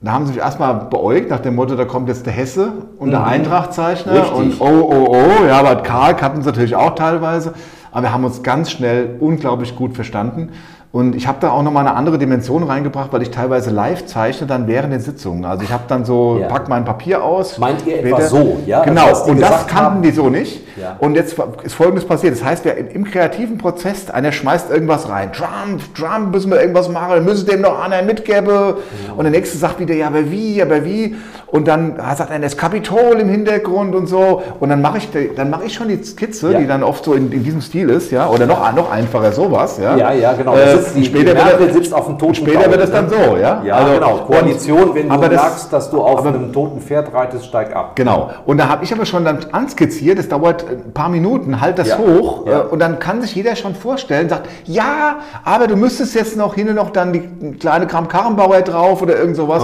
[0.01, 3.11] Da haben sie mich erstmal beäugt nach dem Motto, da kommt jetzt der Hesse und
[3.11, 4.19] der Eintrachtzeichner Mhm.
[4.19, 4.61] Richtig.
[4.61, 5.47] und oh, oh, oh.
[5.47, 7.55] Ja, aber Karl kannten sie natürlich auch teilweise.
[7.91, 10.51] Aber wir haben uns ganz schnell unglaublich gut verstanden.
[10.93, 14.47] Und ich habe da auch nochmal eine andere Dimension reingebracht, weil ich teilweise live zeichne
[14.47, 15.45] dann während den Sitzungen.
[15.45, 16.47] Also ich habe dann so, Ja.
[16.49, 17.59] pack mein Papier aus.
[17.59, 18.81] Meint ihr etwa später- so, ja?
[18.81, 20.03] Also Genau, die und das kannten haben?
[20.03, 20.64] die so nicht.
[20.81, 20.97] Ja.
[20.99, 22.35] Und jetzt ist Folgendes passiert.
[22.35, 25.31] Das heißt, wir im kreativen Prozess, einer schmeißt irgendwas rein.
[25.37, 28.75] Drum, Drum, müssen wir irgendwas machen, müssen dem noch einer mitgeben.
[29.17, 31.15] Und der nächste sagt wieder, ja, aber wie, aber wie.
[31.47, 34.43] Und dann sagt einer, das Kapitol im Hintergrund und so.
[34.59, 36.59] Und dann mache ich, dann mache ich schon die Skizze, Ja.
[36.59, 38.29] die dann oft so in, in diesem Stil ist, ja.
[38.29, 39.97] Oder noch, noch einfacher sowas, ja.
[39.97, 40.57] Ja, ja, genau.
[40.57, 43.13] Äh, die, später die wird sitzt auf dem toten Später Baum, wird es dann ne?
[43.13, 43.63] so, ja.
[43.65, 44.17] Ja, Also, genau.
[44.27, 47.93] Koalition, wenn du das- merkst, dass du auf aber- einem toten Pferd reitest, steig ab.
[47.95, 48.31] Genau.
[48.47, 51.89] Und da habe ich aber schon dann anskizziert, das dauert ein paar Minuten, halt das
[51.89, 51.99] Ja.
[51.99, 52.61] hoch Ja.
[52.61, 56.55] äh, und dann kann sich jeder schon vorstellen, sagt, ja, aber du müsstest jetzt noch
[56.55, 59.63] hinten noch dann die kleine Kram Karrenbauer drauf oder irgend sowas.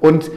[0.00, 0.30] Und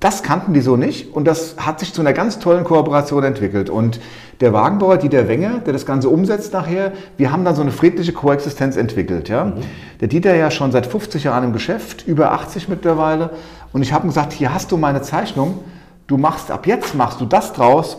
[0.00, 3.68] das kannten die so nicht und das hat sich zu einer ganz tollen Kooperation entwickelt.
[3.68, 4.00] Und
[4.40, 8.14] der Wagenbauer Dieter Wenger, der das Ganze umsetzt nachher, wir haben dann so eine friedliche
[8.14, 9.28] Koexistenz entwickelt.
[9.28, 9.52] Ja?
[10.00, 13.30] Der Dieter ja schon seit 50 Jahren im Geschäft, über 80 mittlerweile.
[13.74, 15.58] Und ich habe ihm gesagt, hier hast du meine Zeichnung,
[16.06, 17.98] du machst ab jetzt machst du das draus,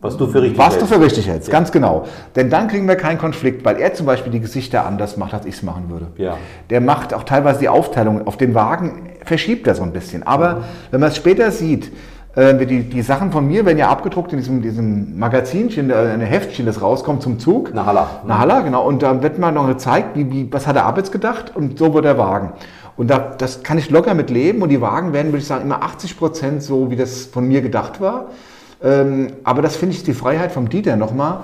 [0.00, 0.94] Was du für richtig was du hältst.
[0.94, 2.06] für richtig hältst, ganz genau.
[2.36, 5.46] Denn dann kriegen wir keinen Konflikt, weil er zum Beispiel die Gesichter anders macht, als
[5.46, 6.08] ich es machen würde.
[6.16, 6.36] Ja.
[6.68, 10.22] Der macht auch teilweise die Aufteilung auf den Wagen, verschiebt er so ein bisschen.
[10.22, 11.90] Aber wenn man es später sieht,
[12.36, 16.20] äh, die, die Sachen von mir werden ja abgedruckt in diesem, diesem Magazinchen, äh, ein
[16.20, 17.70] Heftchen, das rauskommt zum Zug.
[17.74, 18.06] Na Halla.
[18.26, 18.86] Na Halla, genau.
[18.86, 21.78] Und da wird man noch gezeigt, wie, wie, was hat der Ab jetzt gedacht und
[21.78, 22.52] so wird der Wagen.
[22.98, 25.64] Und da, das kann ich locker mit leben und die Wagen werden, würde ich sagen,
[25.64, 28.26] immer 80 Prozent so, wie das von mir gedacht war.
[28.84, 31.38] Ähm, aber das finde ich die Freiheit vom Dieter nochmal,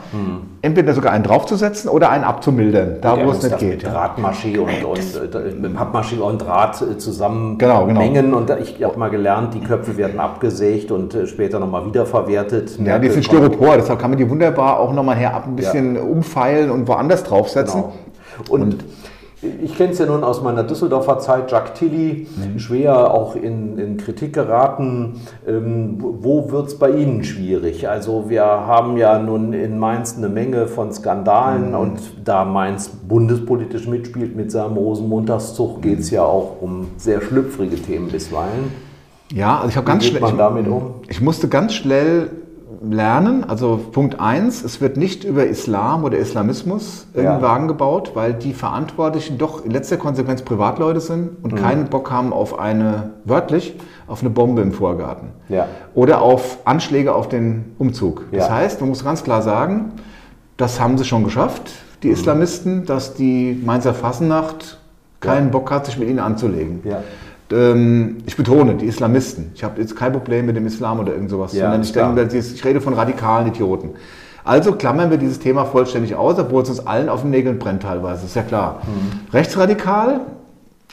[0.60, 3.82] entweder sogar einen draufzusetzen oder einen abzumildern, da wo es nicht geht.
[3.82, 8.00] Mit Drahtmaschee und, und äh, mit Pappmaschee und Draht äh, zusammen Genau, genau.
[8.00, 8.34] mengen.
[8.34, 12.78] Und da- ich habe mal gelernt, die Köpfe werden abgesägt und äh, später nochmal wiederverwertet.
[12.84, 15.96] Ja, die sind Styropor, deshalb kann man die wunderbar auch nochmal her ab ein bisschen
[15.96, 17.82] umfeilen und woanders draufsetzen.
[17.82, 17.92] Genau.
[18.50, 18.84] Und
[19.62, 22.58] ich kenne es ja nun aus meiner Düsseldorfer Zeit, Jacques Tilly, Mhm.
[22.58, 25.20] schwer auch in, in Kritik geraten.
[25.46, 27.88] Ähm, wo wird es bei Ihnen schwierig?
[27.88, 31.74] Also wir haben ja nun in Mainz eine Menge von Skandalen Mhm.
[31.76, 37.76] und da Mainz bundespolitisch mitspielt mit seinem Rosenmontagszug, geht es ja auch um sehr schlüpfrige
[37.76, 38.70] Themen bisweilen.
[39.34, 40.22] Ja, also ich habe ganz schnell.
[40.22, 40.94] ich, damit um?
[41.08, 42.30] Ich musste ganz schnell
[42.90, 43.44] lernen.
[43.48, 47.48] Also Punkt eins: es wird nicht über Islam oder Islamismus irgendein Ja.
[47.48, 51.56] Wagen gebaut, weil die Verantwortlichen doch in letzter Konsequenz Privatleute sind und Mhm.
[51.58, 55.28] keinen Bock haben auf eine, wörtlich, auf eine Bombe im Vorgarten.
[55.48, 55.66] Ja.
[55.94, 58.26] Oder auf Anschläge auf den Umzug.
[58.32, 58.54] Das Ja.
[58.54, 59.92] heißt, man muss ganz klar sagen,
[60.56, 61.70] das haben sie schon geschafft,
[62.02, 62.14] die Mhm.
[62.14, 64.78] Islamisten, dass die Mainzer Fassennacht
[65.20, 66.80] keinen Bock hat, sich mit ihnen anzulegen.
[67.50, 67.72] Ja.
[67.72, 69.52] Ähm, ich betone, die Islamisten.
[69.54, 72.64] Ich habe jetzt kein Problem mit dem Islam oder irgend sowas, Ja, ich, denke, ich
[72.64, 73.90] rede von radikalen Idioten.
[74.44, 77.82] Also klammern wir dieses Thema vollständig aus, obwohl es uns allen auf den Nägeln brennt
[77.82, 78.80] teilweise, ist ja klar.
[78.84, 79.32] Mhm.
[79.32, 80.20] Rechtsradikal,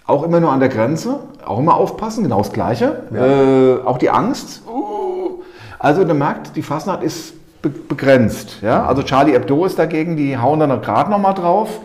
[0.05, 3.03] auch immer nur an der Grenze, auch immer aufpassen, genau das Gleiche.
[3.13, 4.61] Äh, auch die Angst.
[4.67, 5.41] Uh.
[5.79, 8.57] Also der merkt, die Fasnacht ist be begrenzt.
[8.61, 8.85] Ja?
[8.85, 11.79] Also Charlie Hebdo ist dagegen, die hauen dann gerade nochmal drauf.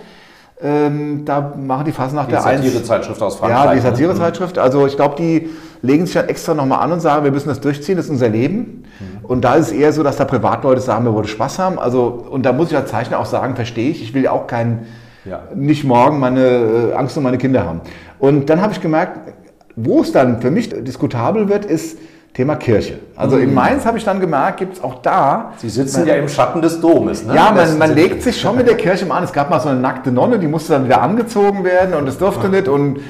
[0.63, 2.65] Ähm, da machen die Fasnacht Die der eins.
[2.65, 3.65] Satirezeitschrift aus Frankreich.
[3.65, 3.83] Ja, die ne?
[3.83, 4.59] Satirezeitschrift.
[4.59, 5.51] Also ich glaube, die
[5.83, 8.29] legen sich dann extra nochmal an und sagen, wir müssen das durchziehen, das ist unser
[8.29, 8.85] Leben.
[9.25, 11.79] Und da ist es eher so, dass da Privatleute sagen, wir wollen Spaß haben.
[11.79, 14.47] Also, und da muss ich als Zeichner auch sagen, verstehe ich, ich will ja auch
[14.47, 14.87] kein,
[15.25, 15.43] Ja.
[15.55, 17.81] nicht morgen meine äh, Angst um meine Kinder haben.
[18.19, 19.33] Und dann habe ich gemerkt,
[19.77, 21.99] wo es dann für mich diskutabel wird, ist
[22.35, 22.99] Thema Kirche.
[23.15, 26.29] Also in Mainz habe ich dann gemerkt, gibt es auch da Sie sitzen ja im
[26.29, 27.25] Schatten des Domes.
[27.25, 27.33] Ne?
[27.37, 29.25] ja, man, man legt sich schon mit der Kirche mal an.
[29.25, 32.19] Es gab mal so eine nackte Nonne, die musste dann wieder angezogen werden und das
[32.19, 32.67] durfte nicht.
[32.67, 33.01] Und, äh,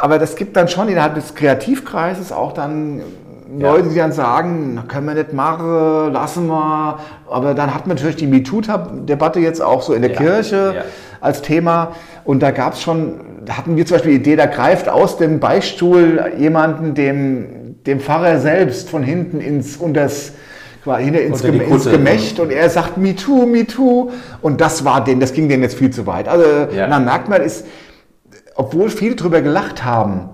[0.00, 3.02] aber das gibt dann schon innerhalb des Kreativkreises auch dann.
[3.58, 6.98] Leute, die dann sagen, "Na, können wir nicht machen, lassen wir.
[7.28, 10.82] Aber dann hat man natürlich die MeToo-Debatte jetzt auch so in der Ja, Kirche ja.
[11.20, 11.88] als Thema.
[12.24, 13.14] Und da gab es schon,
[13.44, 17.46] da hatten wir zum Beispiel die Idee, da greift aus dem Beistuhl jemanden dem,
[17.86, 20.32] dem Pfarrer selbst von hinten ins, unters,
[20.84, 21.90] quasi hinter ins, Gem- ins Kutte.
[21.96, 24.10] Gemächt und er sagt Me Too, Me Too.
[24.42, 26.28] Und das war den, das ging denen jetzt viel zu weit.
[26.28, 26.86] Also Ja.
[26.88, 27.66] man merkt man, ist,
[28.54, 30.30] obwohl viele drüber gelacht haben,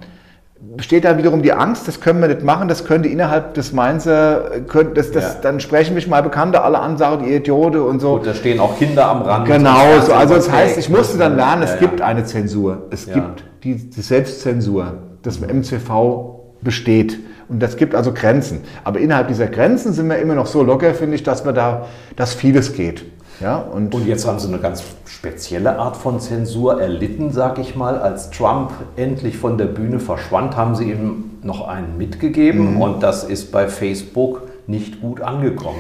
[0.77, 4.51] besteht da wiederum die Angst, das können wir nicht machen, das könnte innerhalb des Mainzer,
[4.67, 5.41] könnte, das, das, Ja.
[5.43, 8.19] dann sprechen mich mal Bekannte alle an, sagen, die Idiote und so.
[8.19, 9.47] Gut, da stehen auch Kinder am Rand.
[9.47, 10.13] Genau, so.
[10.13, 12.07] also das heißt, ich musste dann lernen, es Ja, gibt ja.
[12.07, 12.87] eine Zensur.
[12.91, 13.15] Es Ja.
[13.15, 17.19] gibt die, die Selbstzensur, das MCV besteht.
[17.49, 18.63] Und das gibt also Grenzen.
[18.85, 21.87] Aber innerhalb dieser Grenzen sind wir immer noch so locker, finde ich, dass wir da,
[22.17, 23.05] dass vieles geht.
[23.41, 27.77] Ja, und, Und jetzt haben sie eine ganz spezielle Art von Zensur erlitten, sag ich
[27.77, 27.99] mal.
[27.99, 33.25] Als Trump endlich von der Bühne verschwand, haben sie ihm noch einen mitgegeben und das
[33.25, 35.79] ist bei Facebook nicht gut angekommen.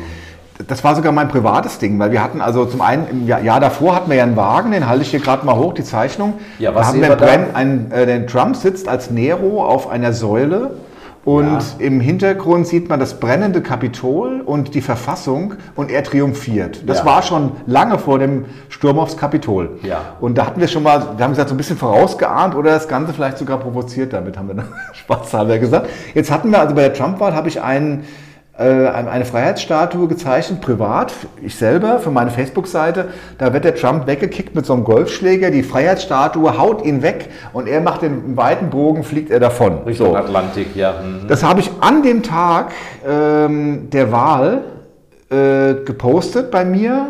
[0.69, 3.61] das war sogar mein privates Ding, weil wir hatten also zum einen im Jahr, Jahr
[3.61, 6.35] davor hatten wir ja einen Wagen, den halte ich hier gerade mal hoch, die Zeichnung.
[6.59, 7.25] Ja, was da haben wir wir da?
[7.25, 10.73] Bren, ein, äh, den Trump sitzt als Nero auf einer Säule
[11.27, 11.61] und Ja.
[11.81, 16.89] im Hintergrund sieht man das brennende Kapitol und die Verfassung und er triumphiert.
[16.89, 17.05] Das Ja.
[17.05, 19.79] war schon lange vor dem Sturm aufs Kapitol.
[19.83, 19.99] Ja.
[20.21, 22.87] Und da hatten wir schon mal, wir haben gesagt, so ein bisschen vorausgeahnt oder das
[22.87, 25.91] Ganze vielleicht sogar provoziert damit, haben wir dann spaßhalber gesagt.
[26.15, 28.05] Jetzt hatten wir, also bei der Trump-Wahl habe ich einen,
[28.59, 33.09] eine Freiheitsstatue gezeichnet, privat, ich selber, für meine Facebook-Seite.
[33.37, 37.69] Da wird der Trump weggekickt mit so einem Golfschläger, die Freiheitsstatue haut ihn weg und
[37.69, 39.83] er macht den weiten Bogen, fliegt er davon.
[39.85, 40.17] Richtung So.
[40.17, 40.95] Atlantik, ja.
[41.03, 41.29] mhm.
[41.29, 42.73] Das habe ich an dem Tag
[43.07, 44.63] ähm, der Wahl
[45.29, 47.09] äh, gepostet bei mir.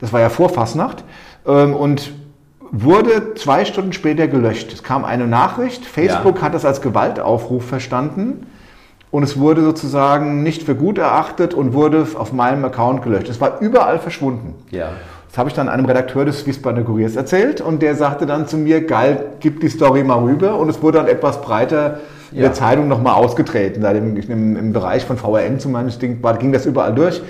[0.00, 1.04] Das war ja vor Fastnacht.
[1.46, 2.12] Ähm, und
[2.70, 4.72] wurde zwei Stunden später gelöscht.
[4.72, 5.84] Es kam eine Nachricht.
[5.84, 6.42] Facebook Ja.
[6.42, 8.46] hat das als Gewaltaufruf verstanden.
[9.16, 13.30] Und es wurde sozusagen nicht für gut erachtet und wurde auf meinem Account gelöscht.
[13.30, 14.54] Es war überall verschwunden.
[14.70, 14.88] ja.
[15.30, 18.58] Das habe ich dann einem Redakteur des Wiesbadener Kuriers erzählt und der sagte dann zu
[18.58, 22.00] mir, geil, gib die Story mal rüber und es wurde dann etwas breiter
[22.30, 22.42] in Ja.
[22.44, 23.80] der Zeitung nochmal ausgetreten.
[23.82, 27.22] Da im, im, Bereich von VRM zum Beispiel war, ging das überall durch.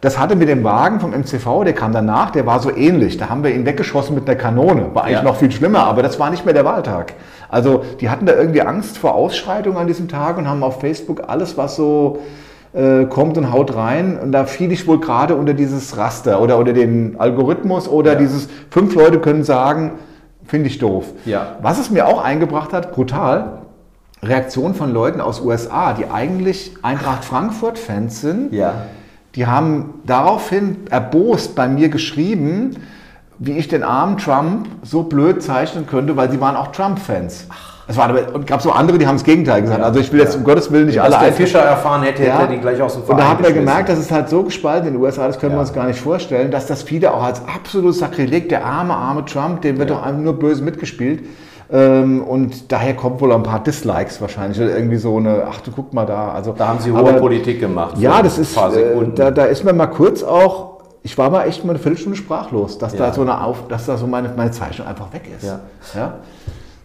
[0.00, 3.18] Das hatte mit dem Wagen vom MCV, der kam danach, der war so ähnlich.
[3.18, 4.94] Da haben wir ihn weggeschossen mit einer Kanone.
[4.94, 5.22] War eigentlich Ja.
[5.22, 7.12] noch viel schlimmer, aber das war nicht mehr der Wahltag.
[7.50, 11.22] Also die hatten da irgendwie Angst vor Ausschreitungen an diesem Tag und haben auf Facebook
[11.28, 12.20] alles, was so
[12.72, 14.18] äh, kommt und haut rein.
[14.18, 18.18] Und da fiel ich wohl gerade unter dieses Raster oder unter den Algorithmus oder Ja.
[18.18, 19.92] dieses fünf Leute können sagen,
[20.44, 21.06] finde ich doof.
[21.24, 21.56] Ja.
[21.62, 23.58] Was es mir auch eingebracht hat, brutal,
[24.22, 28.52] Reaktion von Leuten aus USA, die eigentlich Eintracht Frankfurt-Fans sind.
[28.52, 28.74] Ja.
[29.34, 32.76] Die haben daraufhin erbost bei mir geschrieben,
[33.42, 37.46] wie ich den armen Trump so blöd zeichnen könnte, weil sie waren auch Trump-Fans.
[37.88, 39.80] Es waren aber, und gab so andere, die haben das Gegenteil gesagt.
[39.80, 39.86] Ja.
[39.86, 40.38] Also ich will jetzt Ja.
[40.38, 42.40] um Gottes Willen nicht Wenn alle das der Fischer erfahren hätte, hätte Ja.
[42.42, 44.44] er die gleich aus dem Verein und da hat man gemerkt, dass es halt so
[44.44, 47.22] gespalten in den USA, das können wir uns gar nicht vorstellen, dass das viele auch
[47.24, 51.24] als absolutes Sakrileg, der arme, arme Trump, dem wird doch einfach nur böse mitgespielt.
[51.72, 54.60] Ähm, und daher kommt wohl ein paar Dislikes wahrscheinlich.
[54.60, 56.32] Oder irgendwie so eine, ach du guck mal da.
[56.32, 57.96] Also, Da haben sie hohe Politik gemacht.
[57.98, 58.60] Ja, das ist, äh,
[59.14, 60.69] da, da ist man mal kurz auch,
[61.02, 63.06] ich war mal echt mal eine Viertelstunde sprachlos, dass Ja.
[63.06, 65.44] da so eine Auf, dass da so meine, meine Zeichnung einfach weg ist.
[65.46, 65.60] Ja.
[65.94, 66.14] Ja?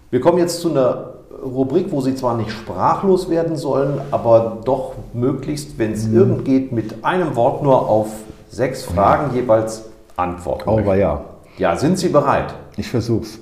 [0.10, 1.12] Wir kommen jetzt zu einer
[1.44, 5.96] Rubrik, wo Sie zwar nicht sprachlos werden sollen, aber doch möglichst, wenn Mhm.
[5.96, 8.08] es irgend geht, mit einem Wort nur auf
[8.50, 9.84] sechs Fragen jeweils
[10.16, 10.70] antworten.
[10.70, 11.00] Aber möchten.
[11.02, 11.22] ja,
[11.58, 12.54] Ja, sind Sie bereit?
[12.78, 13.40] ich versuch's.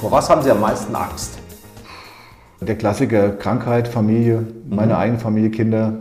[0.00, 1.38] Vor was haben Sie am meisten Angst?
[2.60, 4.38] Der Klassiker, Krankheit, Familie,
[4.68, 4.76] Mhm.
[4.76, 5.94] meine eigene Familie, Kinder.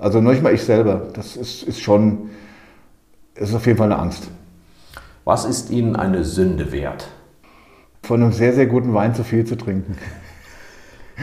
[0.00, 1.08] Also noch nicht mal ich selber.
[1.14, 2.30] Das ist, ist schon,
[3.34, 4.28] ist auf jeden Fall eine Angst.
[5.24, 7.08] Was ist Ihnen eine Sünde wert?
[8.02, 9.96] Von einem sehr, sehr guten Wein zu viel zu trinken.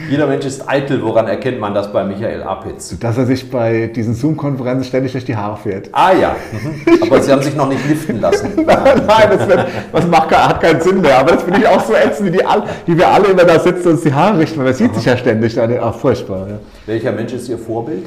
[0.08, 1.02] Jeder Mensch ist eitel.
[1.02, 2.96] Woran erkennt man das bei Michael Apitz?
[3.00, 5.88] Dass er sich bei diesen Zoom-Konferenzen ständig durch die Haare fährt.
[5.90, 7.02] Ah ja, mhm.
[7.02, 8.52] aber Sie haben sich noch nicht liften lassen.
[8.56, 11.18] Nein, das, wird, das macht, hat keinen Sinn mehr.
[11.18, 12.44] Aber das finde ich auch so ätzend, wie, die
[12.86, 14.58] wie wir alle immer da sitzen und uns die Haare richten.
[14.58, 15.58] weil Man sieht sich ja ständig.
[15.60, 16.46] Ach, furchtbar.
[16.48, 16.58] Ja.
[16.86, 18.06] Welcher Mensch ist Ihr Vorbild?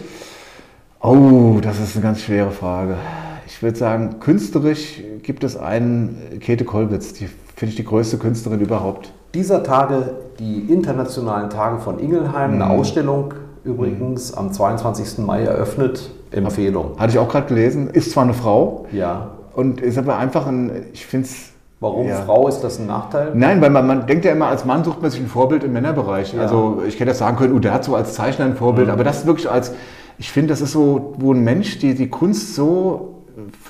[1.03, 2.95] Oh, das ist eine ganz schwere Frage.
[3.47, 7.13] Ich würde sagen, künstlerisch gibt es einen Käthe Kollwitz.
[7.13, 9.11] Die finde ich die größte Künstlerin überhaupt.
[9.33, 13.33] Dieser Tage die internationalen Tage von Ingelheim, eine Ausstellung
[13.63, 15.25] übrigens am 22.
[15.25, 16.11] Mai eröffnet.
[16.31, 16.99] Empfehlung.
[16.99, 17.89] Hatte ich auch gerade gelesen.
[17.89, 19.31] Ist zwar eine Frau Ja.
[19.53, 21.47] und ist aber einfach ein, ich finde es
[21.79, 22.17] Warum Ja.
[22.17, 23.31] Frau ist das ein Nachteil?
[23.33, 25.73] Nein, weil man, man denkt ja immer, als Mann sucht man sich ein Vorbild im
[25.73, 26.31] Männerbereich.
[26.35, 26.41] Ja.
[26.41, 29.03] Also ich hätte jetzt sagen können, oh, der hat so als Zeichner ein Vorbild, aber
[29.03, 29.73] das wirklich als,
[30.21, 33.23] ich finde, das ist so, wo ein Mensch die, die Kunst so,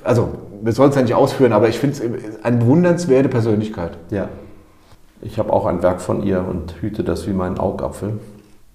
[0.04, 0.32] also
[0.62, 3.98] wir sollen es ja nicht ausführen, aber ich finde es eine bewundernswerte Persönlichkeit.
[4.10, 4.28] Ja.
[5.22, 8.20] Ich habe auch ein Werk von ihr und hüte das wie meinen Augapfel.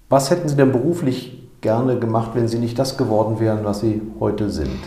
[0.09, 4.01] Was hätten Sie denn beruflich gerne gemacht, wenn Sie nicht das geworden wären, was Sie
[4.19, 4.79] heute sind?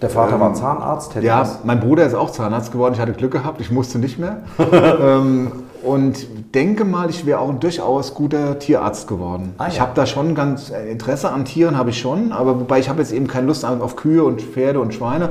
[0.00, 1.64] Der Vater war Zahnarzt, hätte Ja, das?
[1.64, 4.38] mein Bruder ist auch Zahnarzt geworden, ich hatte Glück gehabt, ich musste nicht mehr.
[5.02, 5.52] ähm,
[5.86, 9.54] und denke mal, ich wäre auch ein durchaus guter Tierarzt geworden.
[9.58, 9.82] Ah, ich ja.
[9.82, 13.00] habe da schon ganz äh, Interesse an Tieren, habe ich schon, aber wobei ich habe
[13.00, 15.30] jetzt eben keine Lust auf Kühe und Pferde und Schweine.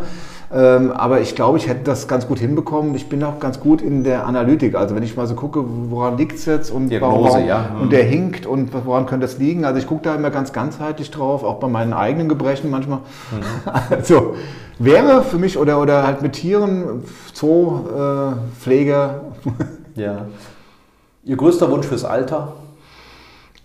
[0.53, 2.95] Ähm, aber ich glaube, ich hätte das ganz gut hinbekommen.
[2.95, 4.76] Ich bin auch ganz gut in der Analytik.
[4.76, 7.76] Also wenn ich mal so gucke, woran liegt es jetzt und, Diagnose, warum, ja.
[7.82, 9.66] und der hinkt und woran könnte das liegen.
[9.66, 12.99] Also ich gucke da immer ganz ganzheitlich drauf, auch bei meinen eigenen Gebrechen manchmal.
[13.89, 14.36] Also
[14.80, 17.03] wäre für mich oder, oder halt mit Tieren,
[17.34, 19.22] Zoo, äh, Pfleger,
[19.95, 20.25] Ja.
[21.23, 22.53] Ihr größter Wunsch fürs Alter?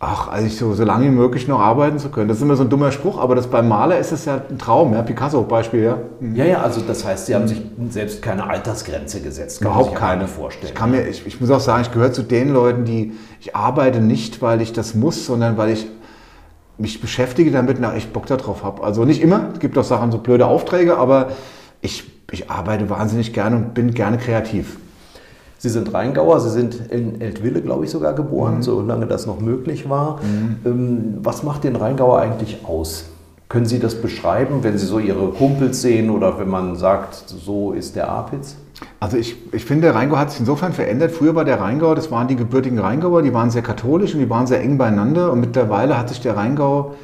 [0.03, 2.29] Ach, also ich so, so lange wie möglich noch arbeiten zu können.
[2.29, 4.57] Das ist immer so ein dummer Spruch, aber das beim Maler ist es ja ein
[4.57, 5.03] Traum, ja.
[5.03, 5.99] Picasso Beispiel, ja.
[6.33, 7.61] Ja, ja, also das heißt, Sie haben sich
[7.91, 9.61] selbst keine Altersgrenze gesetzt.
[9.61, 10.27] Kann Überhaupt keine.
[10.27, 10.73] vorstellen.
[10.73, 13.55] Ich, kann mir, ich, ich muss auch sagen, ich gehöre zu den Leuten, die, ich
[13.55, 15.87] arbeite nicht, weil ich das muss, sondern weil ich
[16.79, 18.83] mich beschäftige damit und echt Bock darauf habe.
[18.83, 21.33] Also nicht immer, es gibt auch Sachen, so blöde Aufträge, aber
[21.83, 24.79] ich, ich arbeite wahnsinnig gerne und bin gerne kreativ.
[25.63, 28.63] Sie sind Rheingauer, Sie sind in Eltville, glaube ich, sogar geboren, Mhm.
[28.63, 30.19] solange das noch möglich war.
[30.65, 33.05] Ähm, was macht den Rheingauer eigentlich aus?
[33.51, 37.73] Können Sie das beschreiben, wenn Sie so Ihre Kumpels sehen oder wenn man sagt, so
[37.73, 38.57] ist der Apitz?
[39.01, 41.11] Also ich, ich finde, der Rheingau hat sich insofern verändert.
[41.11, 44.31] Früher war der Rheingau, das waren die gebürtigen Rheingauer, die waren sehr katholisch und die
[44.31, 45.31] waren sehr eng beieinander.
[45.31, 46.95] Und mittlerweile hat sich der Rheingau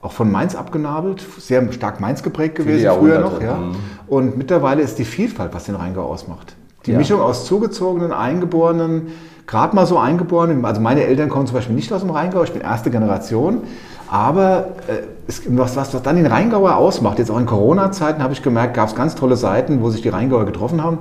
[0.00, 3.42] auch von Mainz abgenabelt, sehr stark Mainz geprägt gewesen früher noch.
[3.42, 3.56] Ja.
[3.56, 3.74] mhm.
[4.06, 6.56] Und mittlerweile ist die Vielfalt, was den Rheingau ausmacht.
[6.86, 6.98] Die Ja.
[6.98, 9.08] Mischung aus zugezogenen, eingeborenen,
[9.46, 12.52] gerade mal so eingeborenen, also meine Eltern kommen zum Beispiel nicht aus dem Rheingau, ich
[12.52, 13.62] bin erste Generation,
[14.08, 18.32] aber äh, es, was, was, was dann den Rheingauer ausmacht, jetzt auch in Corona-Zeiten habe
[18.32, 20.98] ich gemerkt, gab es ganz tolle Seiten, wo sich die Rheingauer getroffen haben.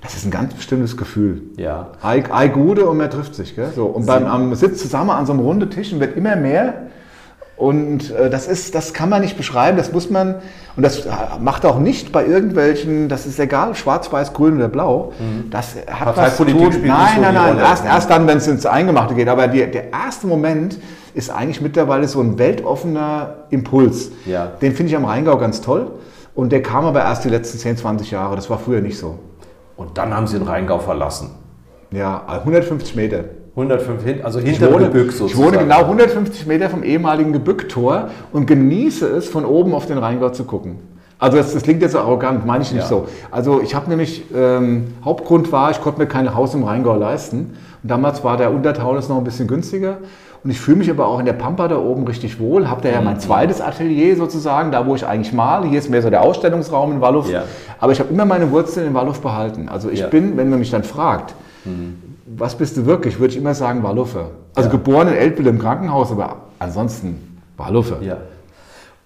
[0.00, 1.42] Das ist ein ganz bestimmtes Gefühl.
[1.56, 1.88] Ja.
[2.02, 3.56] Ei, Ei Gude und man trifft sich.
[3.56, 3.72] Gell?
[3.74, 6.74] So, und beim am sitzt zusammen an so einem runden Tisch und wird immer mehr.
[7.58, 10.36] Und äh, das ist, das kann man nicht beschreiben, das muss man,
[10.76, 14.68] und das äh, macht auch nicht bei irgendwelchen, das ist egal, schwarz, weiß, grün oder
[14.68, 15.12] blau,
[15.50, 16.60] das hat was zu tun.
[16.60, 16.72] Nein,
[17.16, 17.62] so nein, nein, Rolle.
[17.62, 19.28] erst, erst dann, wenn es ins Eingemachte geht.
[19.28, 20.78] Aber die, der erste Moment
[21.14, 24.12] ist eigentlich mittlerweile so ein weltoffener Impuls.
[24.24, 24.46] Ja.
[24.46, 25.90] Den finde ich am Rheingau ganz toll.
[26.36, 28.36] Und der kam aber erst die letzten 10, 20 Jahre.
[28.36, 29.18] Das war früher nicht so.
[29.76, 31.30] Und dann haben Sie den Rheingau verlassen.
[31.90, 33.24] Ja, 150 Meter.
[33.58, 35.46] 105 hin, also Ich hinter wohne, Gebück ich sozusagen.
[35.48, 40.30] wohne genau 150 Meter vom ehemaligen Gebücktor und genieße es, von oben auf den Rheingau
[40.30, 40.76] zu gucken.
[41.18, 42.88] Also das, das klingt jetzt so arrogant, meine ich nicht Ja.
[42.88, 43.08] so.
[43.32, 47.56] Also ich habe nämlich, ähm, Hauptgrund war, ich konnte mir kein Haus im Rheingau leisten.
[47.82, 49.98] Und damals war der Untertaunus noch ein bisschen günstiger.
[50.44, 52.68] Und ich fühle mich aber auch in der Pampa da oben richtig wohl.
[52.70, 53.04] Habe da ja Mhm.
[53.06, 55.66] mein zweites Atelier sozusagen, da wo ich eigentlich male.
[55.66, 57.28] Hier ist mehr so der Ausstellungsraum in Walluf.
[57.28, 57.42] Ja.
[57.80, 59.68] Aber ich habe immer meine Wurzeln in Walluf behalten.
[59.68, 60.06] Also ich Ja.
[60.06, 60.10] Mhm.
[60.10, 61.34] bin, wenn man mich dann fragt,
[62.36, 64.30] was bist du wirklich, würde ich immer sagen Walluffer.
[64.54, 68.02] Also geboren in Eltville im Krankenhaus, aber ansonsten Walluffer.
[68.02, 68.18] Ja.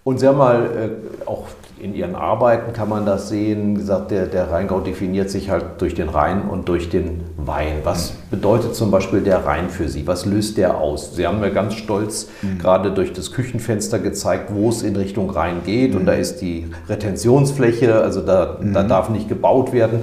[0.04, 1.46] Und Sie haben mal, äh, auch
[1.78, 5.94] in Ihren Arbeiten kann man das sehen, gesagt, der, der Rheingau definiert sich halt durch
[5.94, 7.78] den Rhein und durch den Wein.
[7.84, 10.06] Was bedeutet zum Beispiel der Rhein für Sie?
[10.06, 11.14] Was löst der aus?
[11.14, 12.28] Sie haben mir ganz stolz
[12.60, 15.94] gerade durch das Küchenfenster gezeigt, wo es in Richtung Rhein geht.
[15.94, 20.00] Und da ist die Retentionsfläche, also da, da darf nicht gebaut werden.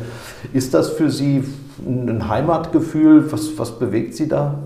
[0.54, 1.44] Ist das für Sie
[1.86, 3.32] ein Heimatgefühl?
[3.32, 4.60] Was, was bewegt Sie da?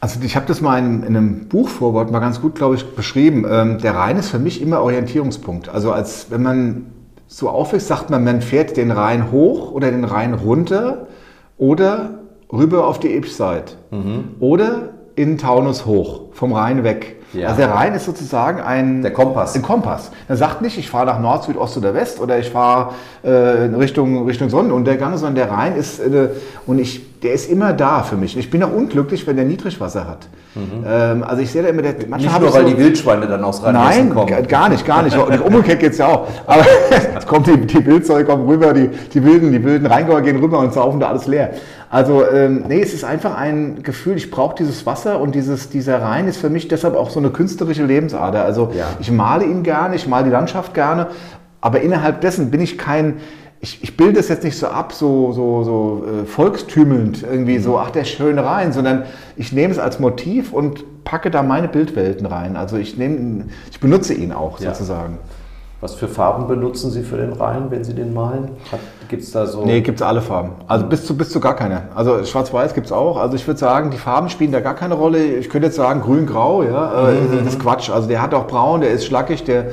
[0.00, 3.44] Also ich habe das mal in, in einem Buchvorwort mal ganz gut, glaube ich, beschrieben.
[3.50, 5.68] Ähm, der Rhein ist für mich immer Orientierungspunkt.
[5.68, 6.86] Also als wenn man
[7.26, 11.08] so aufwächst, sagt man, man fährt den Rhein hoch oder den Rhein runter
[11.58, 12.20] oder
[12.52, 13.74] rüber auf die Ebsseite
[14.40, 17.16] oder in den Taunus hoch, vom Rhein weg.
[17.32, 17.48] Ja.
[17.48, 19.54] Also der Rhein ist sozusagen ein, Der Kompass.
[19.54, 20.10] ein Kompass.
[20.28, 23.28] Er sagt nicht, ich fahre nach Nord, Süd, Ost oder West oder ich fahre äh,
[23.30, 26.30] Richtung, Richtung Sonnenuntergang, sondern der Rhein ist, äh,
[26.66, 28.36] und ich, der ist immer da für mich.
[28.36, 30.28] Ich bin auch unglücklich, wenn der Niedrigwasser hat.
[30.86, 32.24] Ähm, also ich sehe da immer, der, manchmal Mhm.
[32.24, 34.26] Nicht nur, weil so- die Wildschweine dann aus Rheinhessen Nein, kommen.
[34.26, 35.16] g- gar nicht, gar nicht.
[35.16, 36.26] Und umgekehrt geht's ja auch.
[36.46, 36.62] Aber
[37.18, 40.58] es kommt die, die Wildzeug kommen rüber, die, die wilden, die wilden Rheingauer gehen rüber
[40.58, 41.50] und saufen da alles leer.
[41.90, 46.02] Also ähm, nee, es ist einfach ein Gefühl, ich brauche dieses Wasser und dieses, dieser
[46.02, 48.44] Rhein ist für mich deshalb auch so eine künstlerische Lebensader.
[48.44, 48.86] Also Ja.
[49.00, 51.06] ich male ihn gerne, ich male die Landschaft gerne,
[51.60, 53.14] aber innerhalb dessen bin ich kein,
[53.60, 57.78] ich, ich bilde es jetzt nicht so ab, so, so, so äh, volkstümelnd, irgendwie so,
[57.78, 59.04] ach der schöne Rhein, sondern
[59.36, 62.56] ich nehme es als Motiv und packe da meine Bildwelten rein.
[62.56, 64.72] Also ich nehme, ich benutze ihn auch Ja.
[64.74, 65.18] sozusagen.
[65.80, 68.48] Was für Farben benutzen Sie für den Rhein, wenn Sie den malen?
[69.08, 69.64] Gibt es da so.
[69.64, 70.50] Nee, gibt es alle Farben.
[70.66, 71.82] Also bis zu, bis zu gar keine.
[71.94, 73.16] Also schwarz-weiß gibt es auch.
[73.16, 75.22] Also ich würde sagen, die Farben spielen da gar keine Rolle.
[75.36, 77.10] Ich könnte jetzt sagen grün-grau, ja.
[77.10, 77.90] äh, Das ist Quatsch.
[77.90, 79.66] Also der hat auch braun, der ist schlackig, der.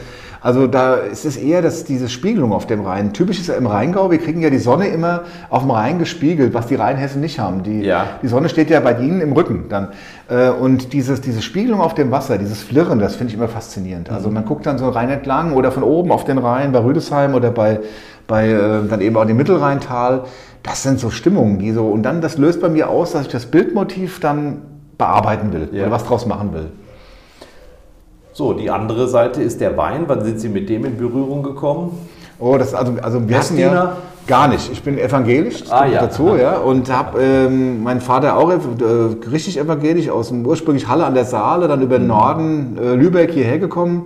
[0.45, 3.13] Also da ist es eher dass diese Spiegelung auf dem Rhein.
[3.13, 6.53] Typisch ist ja im Rheingau, wir kriegen ja die Sonne immer auf dem Rhein gespiegelt,
[6.53, 7.63] was die Rheinhessen nicht haben.
[7.63, 8.05] Die, Ja.
[8.21, 9.87] die Sonne steht ja bei ihnen im Rücken dann.
[10.29, 14.11] Äh, Und dieses, diese Spiegelung auf dem Wasser, dieses Flirren, das finde ich immer faszinierend.
[14.11, 17.33] Also man guckt dann so Rhein entlang oder von oben auf den Rhein bei Rüdesheim
[17.33, 17.79] oder bei,
[18.27, 20.25] bei äh, dann eben auch dem Mittelrheintal.
[20.61, 23.31] Das sind so Stimmungen, die so, und dann das löst bei mir aus, dass ich
[23.31, 24.61] das Bildmotiv dann
[24.99, 25.81] bearbeiten will Ja.
[25.83, 26.67] oder was draus machen will.
[28.37, 30.03] So, die andere Seite ist der Wein.
[30.07, 31.97] Wann sind Sie mit dem in Berührung gekommen?
[32.37, 33.95] Oh, das also, also wir hatten ja
[34.27, 34.69] gar nicht.
[34.73, 36.01] Ich bin evangelisch, Ah, ja.
[36.01, 36.57] dazu, ja.
[36.57, 38.57] Und habe ähm, mein Vater auch äh,
[39.31, 41.85] richtig evangelisch aus dem ursprünglich Halle an der Saale, dann Mhm.
[41.85, 44.03] über den Norden äh, Lübeck hierher gekommen.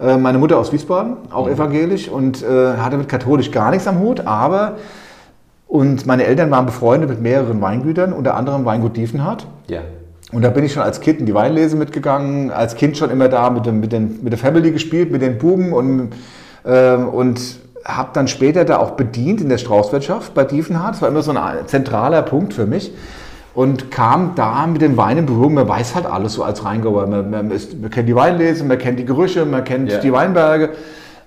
[0.00, 1.32] Äh, meine Mutter aus Wiesbaden, Mhm.
[1.32, 4.76] auch evangelisch und äh, hatte mit katholisch gar nichts am Hut, aber
[5.68, 9.46] und meine Eltern waren befreundet mit mehreren Weingütern, unter anderem Weingut Diefenhardt.
[9.68, 9.80] Ja.
[10.36, 13.30] Und da bin ich schon als Kind in die Weinlese mitgegangen, als Kind schon immer
[13.30, 16.10] da mit, dem, mit, den, mit der Family gespielt, mit den Buben und,
[16.66, 17.40] ähm, und
[17.86, 20.96] habe dann später da auch bedient in der Straußwirtschaft bei Diefenhardt.
[20.96, 22.92] Das war immer so ein zentraler Punkt für mich.
[23.54, 25.54] Und kam da mit den Weinen in Berührung.
[25.54, 27.06] Man weiß halt alles so als Rheingauer.
[27.06, 30.00] Man, man, ist, man kennt die Weinlese, man kennt die Gerüche, man kennt Ja.
[30.00, 30.72] die Weinberge.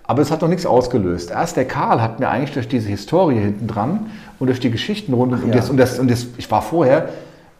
[0.03, 1.31] Aber es hat noch nichts ausgelöst.
[1.31, 5.13] Erst der Karl hat mir eigentlich durch diese Historie hinten dran und durch die Geschichten
[5.13, 5.55] rund um ja.
[5.55, 7.09] das, und das, und das, ich war vorher,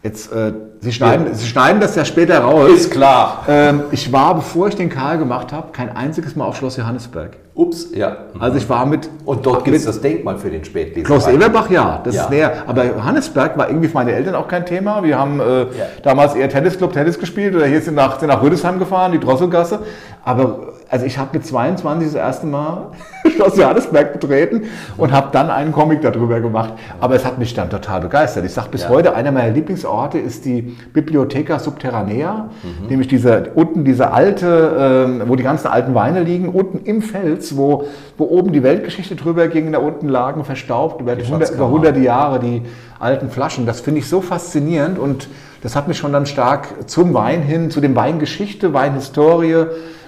[0.02, 2.70] jetzt, äh, Sie, schneiden, Sie schneiden das ja später raus.
[2.70, 3.44] Ist klar.
[3.48, 7.36] Ähm, ich war, bevor ich den Karl gemacht habe, kein einziges Mal auf Schloss Johannesberg.
[7.54, 8.16] Ups, ja.
[8.38, 11.04] Also ich war mit Und dort gibt es das Denkmal für den Spätleser.
[11.06, 12.22] Klaus Eberbach, ja, das Ja.
[12.22, 12.52] ist näher.
[12.66, 15.02] Aber Johannesberg war irgendwie für meine Eltern auch kein Thema.
[15.02, 15.66] Wir haben äh,
[16.02, 19.80] damals eher Tennisclub, Tennis gespielt oder hier sind nach, sind nach Rüdesheim gefahren, die Drosselgasse.
[20.24, 22.88] Aber also ich habe mit 22 das erste Mal
[23.36, 24.62] Schloss Johannesberg betreten
[24.96, 26.74] und habe dann einen Comic darüber gemacht.
[27.00, 28.44] Aber es hat mich dann total begeistert.
[28.44, 28.88] Ich sage bis Ja.
[28.90, 32.86] heute, einer meiner Lieblingsorte ist die Bibliotheca Subterranea, Mhm.
[32.88, 37.56] nämlich dieser, unten diese alte, ähm, wo die ganzen alten Weine liegen, unten im Fels,
[37.56, 37.84] wo,
[38.20, 42.38] wo oben die Weltgeschichte drüber ging, da unten lagen verstaubt über, 100, über hunderte Jahre
[42.38, 42.62] die
[42.98, 43.64] alten Flaschen.
[43.64, 45.28] Das finde ich so faszinierend und
[45.62, 49.64] das hat mich schon dann stark zum Wein hin, zu dem Weingeschichte, Weinhistorie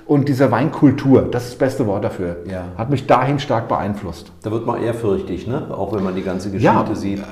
[0.07, 2.65] und dieser Weinkultur, das ist das beste Wort dafür, Ja.
[2.77, 4.31] hat mich dahin stark beeinflusst.
[4.43, 5.69] Da wird man ehrfürchtig, ne?
[5.71, 6.95] auch wenn man die ganze Geschichte Ja.
[6.95, 7.23] sieht.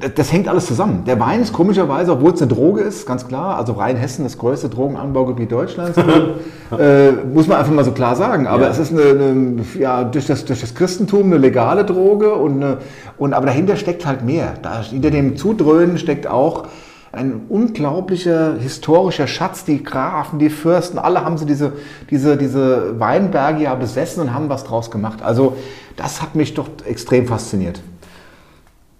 [0.00, 1.04] Das- Das hängt alles zusammen.
[1.06, 4.68] Der Wein ist komischerweise, obwohl es eine Droge ist, ganz klar, also Rheinhessen, das größte
[4.68, 5.98] Drogenanbaugebiet Deutschlands,
[6.78, 8.46] äh, muss man einfach mal so klar sagen.
[8.46, 8.70] Aber Ja.
[8.70, 12.78] es ist eine, eine, ja, durch, das, durch das Christentum eine legale Droge, und, eine,
[13.18, 14.54] und, aber dahinter steckt halt mehr.
[14.62, 16.64] Da, hinter dem Zudröhnen steckt auch
[17.12, 19.64] ein unglaublicher historischer Schatz.
[19.64, 21.72] Die Grafen, die Fürsten, alle haben sie diese,
[22.08, 25.18] diese, diese Weinberge ja besessen und haben was draus gemacht.
[25.22, 25.56] Also
[25.96, 27.82] das hat mich doch extrem fasziniert.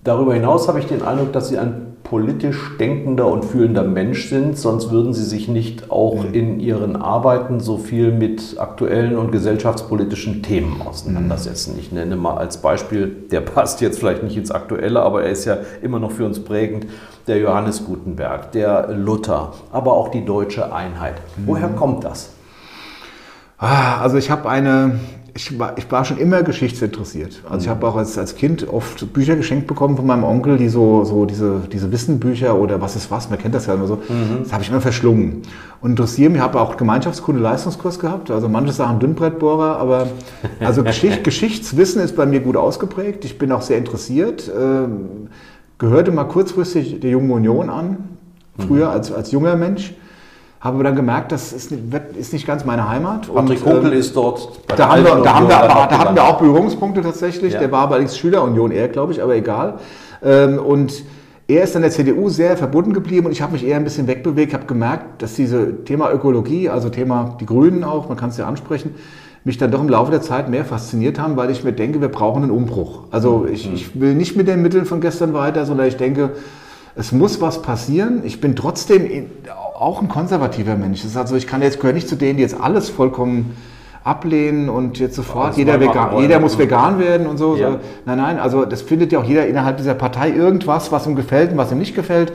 [0.03, 4.59] Darüber hinaus habe ich den Eindruck, dass Sie ein politisch denkender und fühlender Mensch sind,
[4.59, 10.43] sonst würden Sie sich nicht auch in Ihren Arbeiten so viel mit aktuellen und gesellschaftspolitischen
[10.43, 11.77] Themen auseinandersetzen.
[11.79, 15.45] Ich nenne mal als Beispiel, der passt jetzt vielleicht nicht ins Aktuelle, aber er ist
[15.45, 16.87] ja immer noch für uns prägend,
[17.27, 21.15] der Johannes Gutenberg, der Luther, aber auch die deutsche Einheit.
[21.45, 22.31] Woher kommt das?
[23.59, 24.99] Ah, Also ich habe eine,
[25.35, 27.43] ich war, ich war schon immer geschichtsinteressiert.
[27.49, 30.69] Also ich habe auch als, als Kind oft Bücher geschenkt bekommen von meinem Onkel, die
[30.69, 34.01] so, so diese, diese Wissenbücher oder was ist was, man kennt das ja immer so.
[34.43, 35.43] Das habe ich immer verschlungen.
[35.81, 40.09] Und interessiere mich, ich habe auch Gemeinschaftskunde-Leistungskurs gehabt, also manche Sachen Dünnbrettbohrer, aber
[40.61, 43.25] also Geschicht, Geschichtswissen ist bei mir gut ausgeprägt.
[43.25, 44.51] Ich bin auch sehr interessiert.
[44.59, 45.29] Ähm,
[45.79, 47.97] gehörte mal kurzfristig der Jungen Union an,
[48.59, 49.95] früher als, als junger Mensch.
[50.61, 51.73] Habe aber dann gemerkt, das ist,
[52.19, 53.31] ist nicht ganz meine Heimat.
[53.31, 54.61] Und, Patrick Kunkel ähm, ist dort.
[54.67, 57.55] da haben, wir, da, haben wir, aber, da hatten wir auch Berührungspunkte tatsächlich.
[57.55, 57.61] Ja.
[57.61, 59.79] Der war allerdings Schülerunion eher, glaube ich, aber egal.
[60.23, 61.03] Ähm, und
[61.49, 64.07] er ist dann der CDU sehr verbunden geblieben und ich habe mich eher ein bisschen
[64.07, 68.37] wegbewegt, habe gemerkt, dass diese Thema Ökologie, also Thema die Grünen auch, man kann es
[68.37, 68.95] ja ansprechen,
[69.45, 72.09] mich dann doch im Laufe der Zeit mehr fasziniert haben, weil ich mir denke, wir
[72.09, 73.05] brauchen einen Umbruch.
[73.11, 76.33] Also ich, ich will nicht mit den Mitteln von gestern weiter, sondern ich denke,
[76.95, 78.21] es muss was passieren.
[78.25, 79.31] Ich bin trotzdem in-
[79.81, 81.05] auch ein konservativer Mensch.
[81.05, 83.57] Ist also, ich kann jetzt gehöre nicht zu denen, die jetzt alles vollkommen
[84.05, 87.57] ablehnen und jetzt sofort jeder, vegan, jeder muss vegan werden und so.
[87.57, 87.73] Ja.
[87.73, 87.79] so.
[88.07, 91.53] Nein, nein, also das findet ja auch jeder innerhalb dieser Partei irgendwas, was ihm gefällt
[91.53, 92.33] und was ihm nicht gefällt.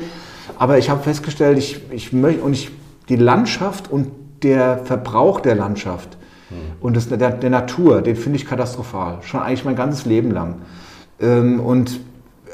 [0.57, 2.71] Aber ich habe festgestellt, ich, ich möchte und ich
[3.09, 4.09] die Landschaft und
[4.43, 6.17] der Verbrauch der Landschaft
[6.79, 9.19] und das, der, der Natur, den finde ich katastrophal.
[9.21, 10.55] Schon eigentlich mein ganzes Leben lang.
[11.19, 11.99] Ähm, und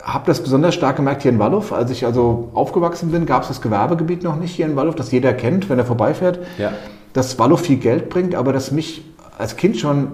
[0.03, 1.63] habe das besonders stark gemerkt hier in Wallow.
[1.71, 5.11] Als ich also aufgewachsen bin, gab es das Gewerbegebiet noch nicht hier in Wallow, das
[5.11, 6.39] jeder kennt, wenn er vorbeifährt.
[6.57, 6.71] Ja.
[7.13, 9.03] Dass Wallow viel Geld bringt, aber das mich
[9.37, 10.13] als Kind schon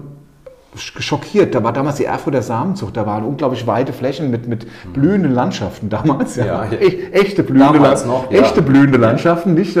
[0.74, 1.54] schockiert.
[1.54, 5.88] Da war damals die Erfurter Samenzucht, da waren unglaublich weite Flächen mit, mit blühenden Landschaften
[5.88, 6.36] damals.
[6.36, 6.44] Ja.
[6.46, 6.78] Ja, ja.
[6.78, 8.40] Echt, echte blühende, Damals noch, ja.
[8.40, 9.54] echte blühende Landschaften.
[9.54, 9.78] Nicht.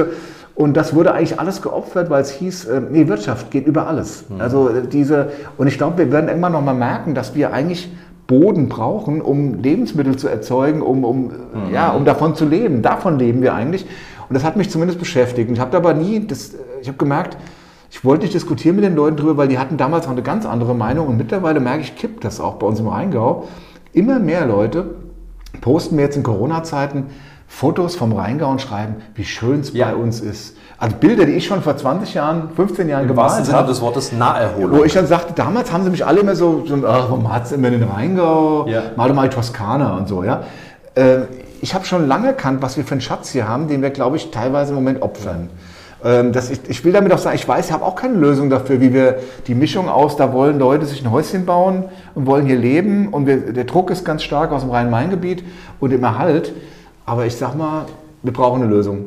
[0.54, 4.24] Und das wurde eigentlich alles geopfert, weil es hieß, äh, nee, Wirtschaft geht über alles.
[4.40, 7.92] Also äh, diese, und ich glaube, wir werden irgendwann nochmal merken, dass wir eigentlich
[8.28, 11.32] Boden brauchen, um Lebensmittel zu erzeugen, um, um,
[11.72, 12.82] ja, um davon zu leben.
[12.82, 13.86] Davon leben wir eigentlich.
[14.28, 15.50] Und das hat mich zumindest beschäftigt.
[15.50, 17.38] Ich habe aber nie, das, ich habe gemerkt,
[17.90, 20.44] ich wollte nicht diskutieren mit den Leuten drüber, weil die hatten damals noch eine ganz
[20.44, 21.08] andere Meinung.
[21.08, 23.48] Und mittlerweile merke ich, kippt das auch bei uns im Rheingau.
[23.94, 24.96] Immer mehr Leute
[25.62, 27.06] posten mir jetzt in Corona-Zeiten
[27.48, 29.86] Fotos vom Rheingau und schreiben, wie schön es Ja.
[29.86, 30.54] bei uns ist.
[30.76, 33.66] Also Bilder, die ich schon vor 20 Jahren, 15 Jahren Im gemalt habe.
[33.66, 34.78] des Wortes Naherholung.
[34.78, 37.46] Wo ich dann sagte, damals haben sie mich alle immer so, so ach, warum hat
[37.46, 38.66] es immer den Rheingau?
[38.68, 38.82] Ja.
[38.96, 40.42] Mal mal die Toskana und so, ja.
[40.94, 41.22] Äh,
[41.60, 44.16] ich habe schon lange erkannt, was wir für einen Schatz hier haben, den wir, glaube
[44.16, 45.48] ich, teilweise im Moment opfern.
[46.04, 48.50] Ähm, das ich, ich will damit auch sagen, ich weiß, ich habe auch keine Lösung
[48.50, 49.16] dafür, wie wir
[49.48, 53.26] die Mischung aus, da wollen Leute sich ein Häuschen bauen und wollen hier leben und
[53.26, 55.42] wir, der Druck ist ganz stark aus dem Rhein-Main-Gebiet
[55.80, 56.52] und im Erhalt.
[57.08, 57.86] Aber ich sag mal,
[58.22, 59.06] wir brauchen eine Lösung.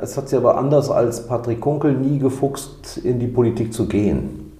[0.00, 4.52] Es hat sie aber anders als Patrick Kunkel nie gefuchst, in die Politik zu gehen.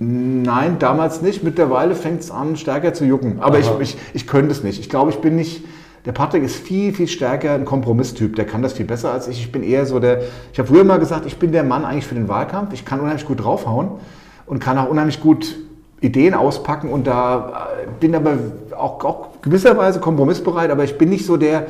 [0.00, 1.44] Nein, damals nicht.
[1.44, 3.38] Mittlerweile fängt es an, stärker zu jucken.
[3.40, 4.80] Aber ich, ich, ich könnte es nicht.
[4.80, 5.64] Ich glaube, ich bin nicht.
[6.06, 8.34] Der Patrick ist viel, viel stärker ein Kompromisstyp.
[8.34, 9.38] Der kann das viel besser als ich.
[9.38, 10.22] Ich bin eher so der.
[10.52, 12.72] Ich habe früher mal gesagt, ich bin der Mann eigentlich für den Wahlkampf.
[12.72, 13.90] Ich kann unheimlich gut draufhauen
[14.46, 15.56] und kann auch unheimlich gut
[16.00, 18.32] Ideen auspacken und da äh, bin aber
[18.76, 20.70] auch, auch gewisserweise kompromissbereit.
[20.70, 21.66] Aber ich bin nicht so der,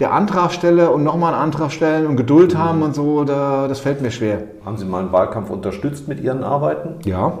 [0.00, 3.24] der Antragsteller und nochmal einen Antrag stellen und Geduld haben und so.
[3.24, 4.42] Da, das fällt mir schwer.
[4.64, 7.00] Haben Sie mal einen Wahlkampf unterstützt mit Ihren Arbeiten?
[7.04, 7.38] Ja,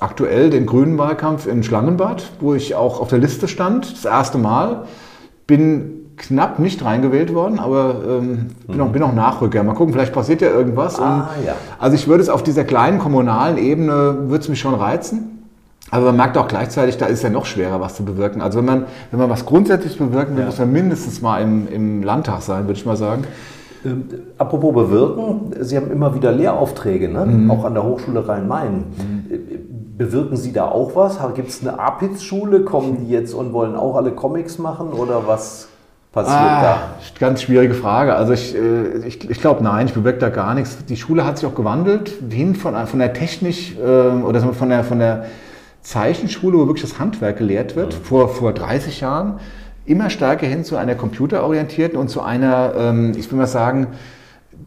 [0.00, 4.38] aktuell den grünen Wahlkampf in Schlangenbad, wo ich auch auf der Liste stand, das erste
[4.38, 4.84] Mal.
[5.46, 9.62] Bin knapp nicht reingewählt worden, aber ähm, bin, auch, bin auch Nachrücker.
[9.62, 10.98] Mal gucken, vielleicht passiert ja irgendwas.
[10.98, 11.54] Ah, Und ja.
[11.78, 15.35] Also ich würde es auf dieser kleinen kommunalen Ebene, würde es mich schon reizen.
[15.90, 18.42] Aber man merkt auch gleichzeitig, da ist ja noch schwerer, was zu bewirken.
[18.42, 20.46] Also wenn man, wenn man was grundsätzlich bewirken will, Ja.
[20.46, 23.24] muss man mindestens mal im, im Landtag sein, würde ich mal sagen.
[23.84, 24.04] Ähm,
[24.36, 27.24] apropos bewirken, Sie haben immer wieder Lehraufträge, ne?
[27.24, 27.50] Mhm.
[27.50, 28.84] auch an der Hochschule Rhein-Main.
[29.30, 29.36] Äh,
[29.96, 31.18] Bewirken Sie da auch was?
[31.34, 32.60] Gibt es eine APIZ-Schule?
[32.64, 35.68] Kommen die jetzt und wollen auch alle Comics machen oder was
[36.12, 36.78] passiert Ah,
[37.18, 38.14] ganz schwierige Frage.
[38.14, 40.84] Also ich, äh, ich, ich glaube nein, ich bewirke da gar nichts.
[40.86, 44.84] Die Schule hat sich auch gewandelt, hin von, von der Technik ähm, oder von der,
[44.84, 45.24] von der
[45.86, 49.38] Zeichenschule, wo wirklich das Handwerk gelehrt wird, vor, vor 30 Jahren,
[49.84, 53.86] immer stärker hin zu einer computerorientierten und zu einer, ähm, ich will mal sagen,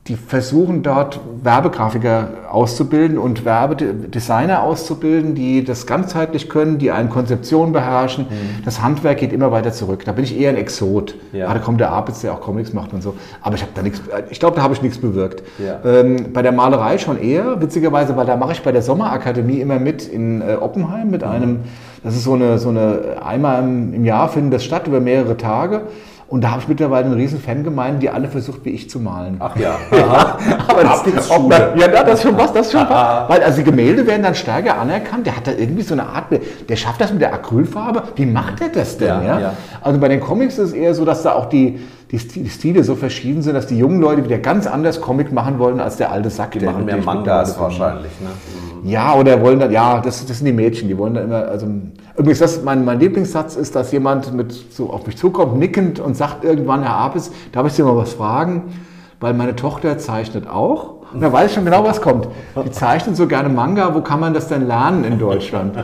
[0.09, 7.71] die versuchen dort Werbegrafiker auszubilden und Werbedesigner auszubilden, die das ganzheitlich können, die eine Konzeption
[7.73, 8.25] beherrschen.
[8.65, 10.03] Das Handwerk geht immer weiter zurück.
[10.05, 11.13] Da bin ich eher ein Exot.
[11.31, 11.47] Ja.
[11.47, 13.13] Ah, da kommt der Apitz, der auch Comics macht und so.
[13.41, 14.01] Aber ich habe da nichts,
[14.31, 15.43] ich glaube, da habe ich nichts bewirkt.
[15.59, 15.79] Ja.
[15.85, 19.77] Ähm, bei der Malerei schon eher, witzigerweise, weil da mache ich bei der Sommerakademie immer
[19.77, 21.59] mit in äh, Oppenheim mit einem,
[22.03, 25.37] das ist so eine, so eine, einmal im, im Jahr findet das statt über mehrere
[25.37, 25.81] Tage.
[26.29, 29.37] Und da habe ich mittlerweile eine riesen Fangemeinde, die alle versucht, wie ich zu malen.
[29.39, 29.77] Ach ja.
[29.91, 30.37] Aha.
[30.67, 33.27] Aber das, ob man- ja, das ist schon was, das ist schon was.
[33.29, 35.25] Weil also die Gemälde werden dann stärker anerkannt.
[35.25, 36.25] Der hat da irgendwie so eine Art,
[36.69, 38.03] der schafft das mit der Acrylfarbe.
[38.15, 39.07] Wie macht er das denn?
[39.07, 39.53] Ja, Ja, ja.
[39.81, 41.79] Also bei den Comics ist es eher so, dass da auch die,
[42.11, 45.31] die Sti- die Stile so verschieden sind, dass die jungen Leute wieder ganz anders Comic
[45.31, 46.51] machen wollen als der alte Sack.
[46.51, 48.11] Die machen mehr Mangas wahrscheinlich.
[48.21, 48.89] Ne?
[48.91, 51.65] ja, oder wollen dann, ja, das, das sind die Mädchen, die wollen dann immer, also,
[52.19, 56.15] übrigens, das, mein, mein Lieblingssatz ist, dass jemand mit so auf mich zukommt, nickend und
[56.15, 58.73] sagt irgendwann, Herr Apis, darf ich Sie mal was fragen?
[59.19, 60.95] Weil meine Tochter zeichnet auch.
[61.13, 62.27] Und da weiß ich schon genau, was kommt.
[62.63, 65.75] Die zeichnen so gerne Manga, wo kann man das denn lernen in Deutschland?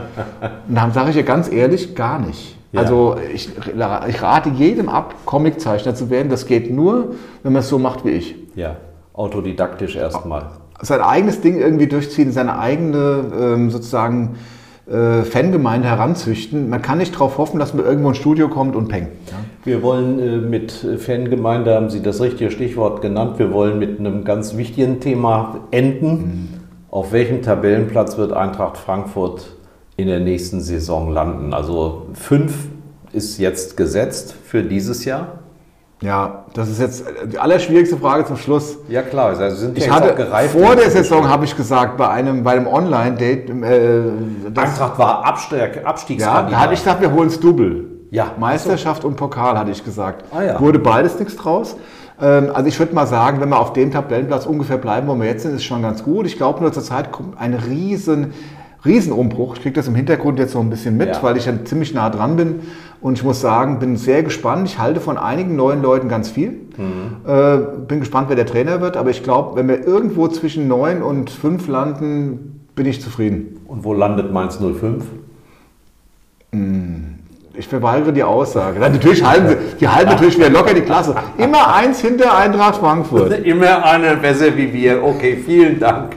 [0.68, 2.56] Und dann sage ich ihr ganz ehrlich, gar nicht.
[2.72, 2.80] Ja.
[2.82, 3.50] Also ich,
[4.08, 6.28] ich rate jedem ab, Comiczeichner zu werden.
[6.28, 8.76] Das geht nur, wenn man es so macht wie ich Ja,
[9.14, 10.46] autodidaktisch erstmal.
[10.80, 14.36] sein eigenes Ding irgendwie durchziehen, seine eigene ähm, sozusagen
[14.88, 16.68] äh, Fangemeinde heranzüchten.
[16.68, 19.08] Man kann nicht darauf hoffen, dass man irgendwo ins Studio kommt und peng.
[19.64, 24.24] Wir wollen äh, mit Fangemeinde, haben Sie das richtige Stichwort genannt, wir wollen mit einem
[24.24, 26.62] ganz wichtigen Thema enden.
[26.88, 29.56] Auf welchem Tabellenplatz wird Eintracht Frankfurt
[29.96, 31.52] in der nächsten Saison landen?
[31.52, 32.68] Also fünf
[33.12, 35.40] ist jetzt gesetzt für dieses Jahr.
[36.02, 38.76] Ja, das ist jetzt die allerschwierigste Frage zum Schluss.
[38.88, 40.52] Ja klar, also Sie sind Ich ja hatte gereift.
[40.58, 40.90] vor der.
[40.90, 44.02] Saison habe ich gesagt bei einem bei einem Online-Date, äh,
[44.54, 46.52] Eintracht war Abstieg, ja, Abstiegskandidat.
[46.52, 47.84] da hatte ich gesagt, wir holen das Double.
[48.10, 48.32] Ja.
[48.38, 50.24] Meisterschaft und Pokal hatte ich gesagt.
[50.32, 50.60] Ah, ja.
[50.60, 51.76] Wurde beides nichts draus.
[52.20, 55.26] Ähm, Also ich würde mal sagen, wenn wir auf dem Tabellenplatz ungefähr bleiben, wo wir
[55.26, 56.26] jetzt sind, ist schon ganz gut.
[56.26, 58.32] Ich glaube nur zur Zeit kommt ein riesen,
[58.86, 59.56] riesen Umbruch.
[59.56, 61.22] Ich kriege das im Hintergrund jetzt so ein bisschen mit, Ja.
[61.22, 62.60] weil ich ja ziemlich nah dran bin.
[63.00, 64.66] Und ich muss sagen, bin sehr gespannt.
[64.68, 66.54] Ich halte von einigen neuen Leuten ganz viel.
[67.26, 68.96] Äh, bin gespannt, wer der Trainer wird.
[68.96, 73.60] Aber ich glaube, wenn wir irgendwo zwischen 9 und 5 landen, bin ich zufrieden.
[73.66, 75.04] Und wo landet Mainz 05?
[77.54, 78.78] Ich verweigere die Aussage.
[78.78, 81.14] Natürlich halten sie, die halten natürlich wieder locker die Klasse.
[81.38, 83.32] Immer eins hinter Eintracht Frankfurt.
[83.44, 85.02] Immer einer besser wie wir.
[85.02, 86.16] Okay, vielen Dank.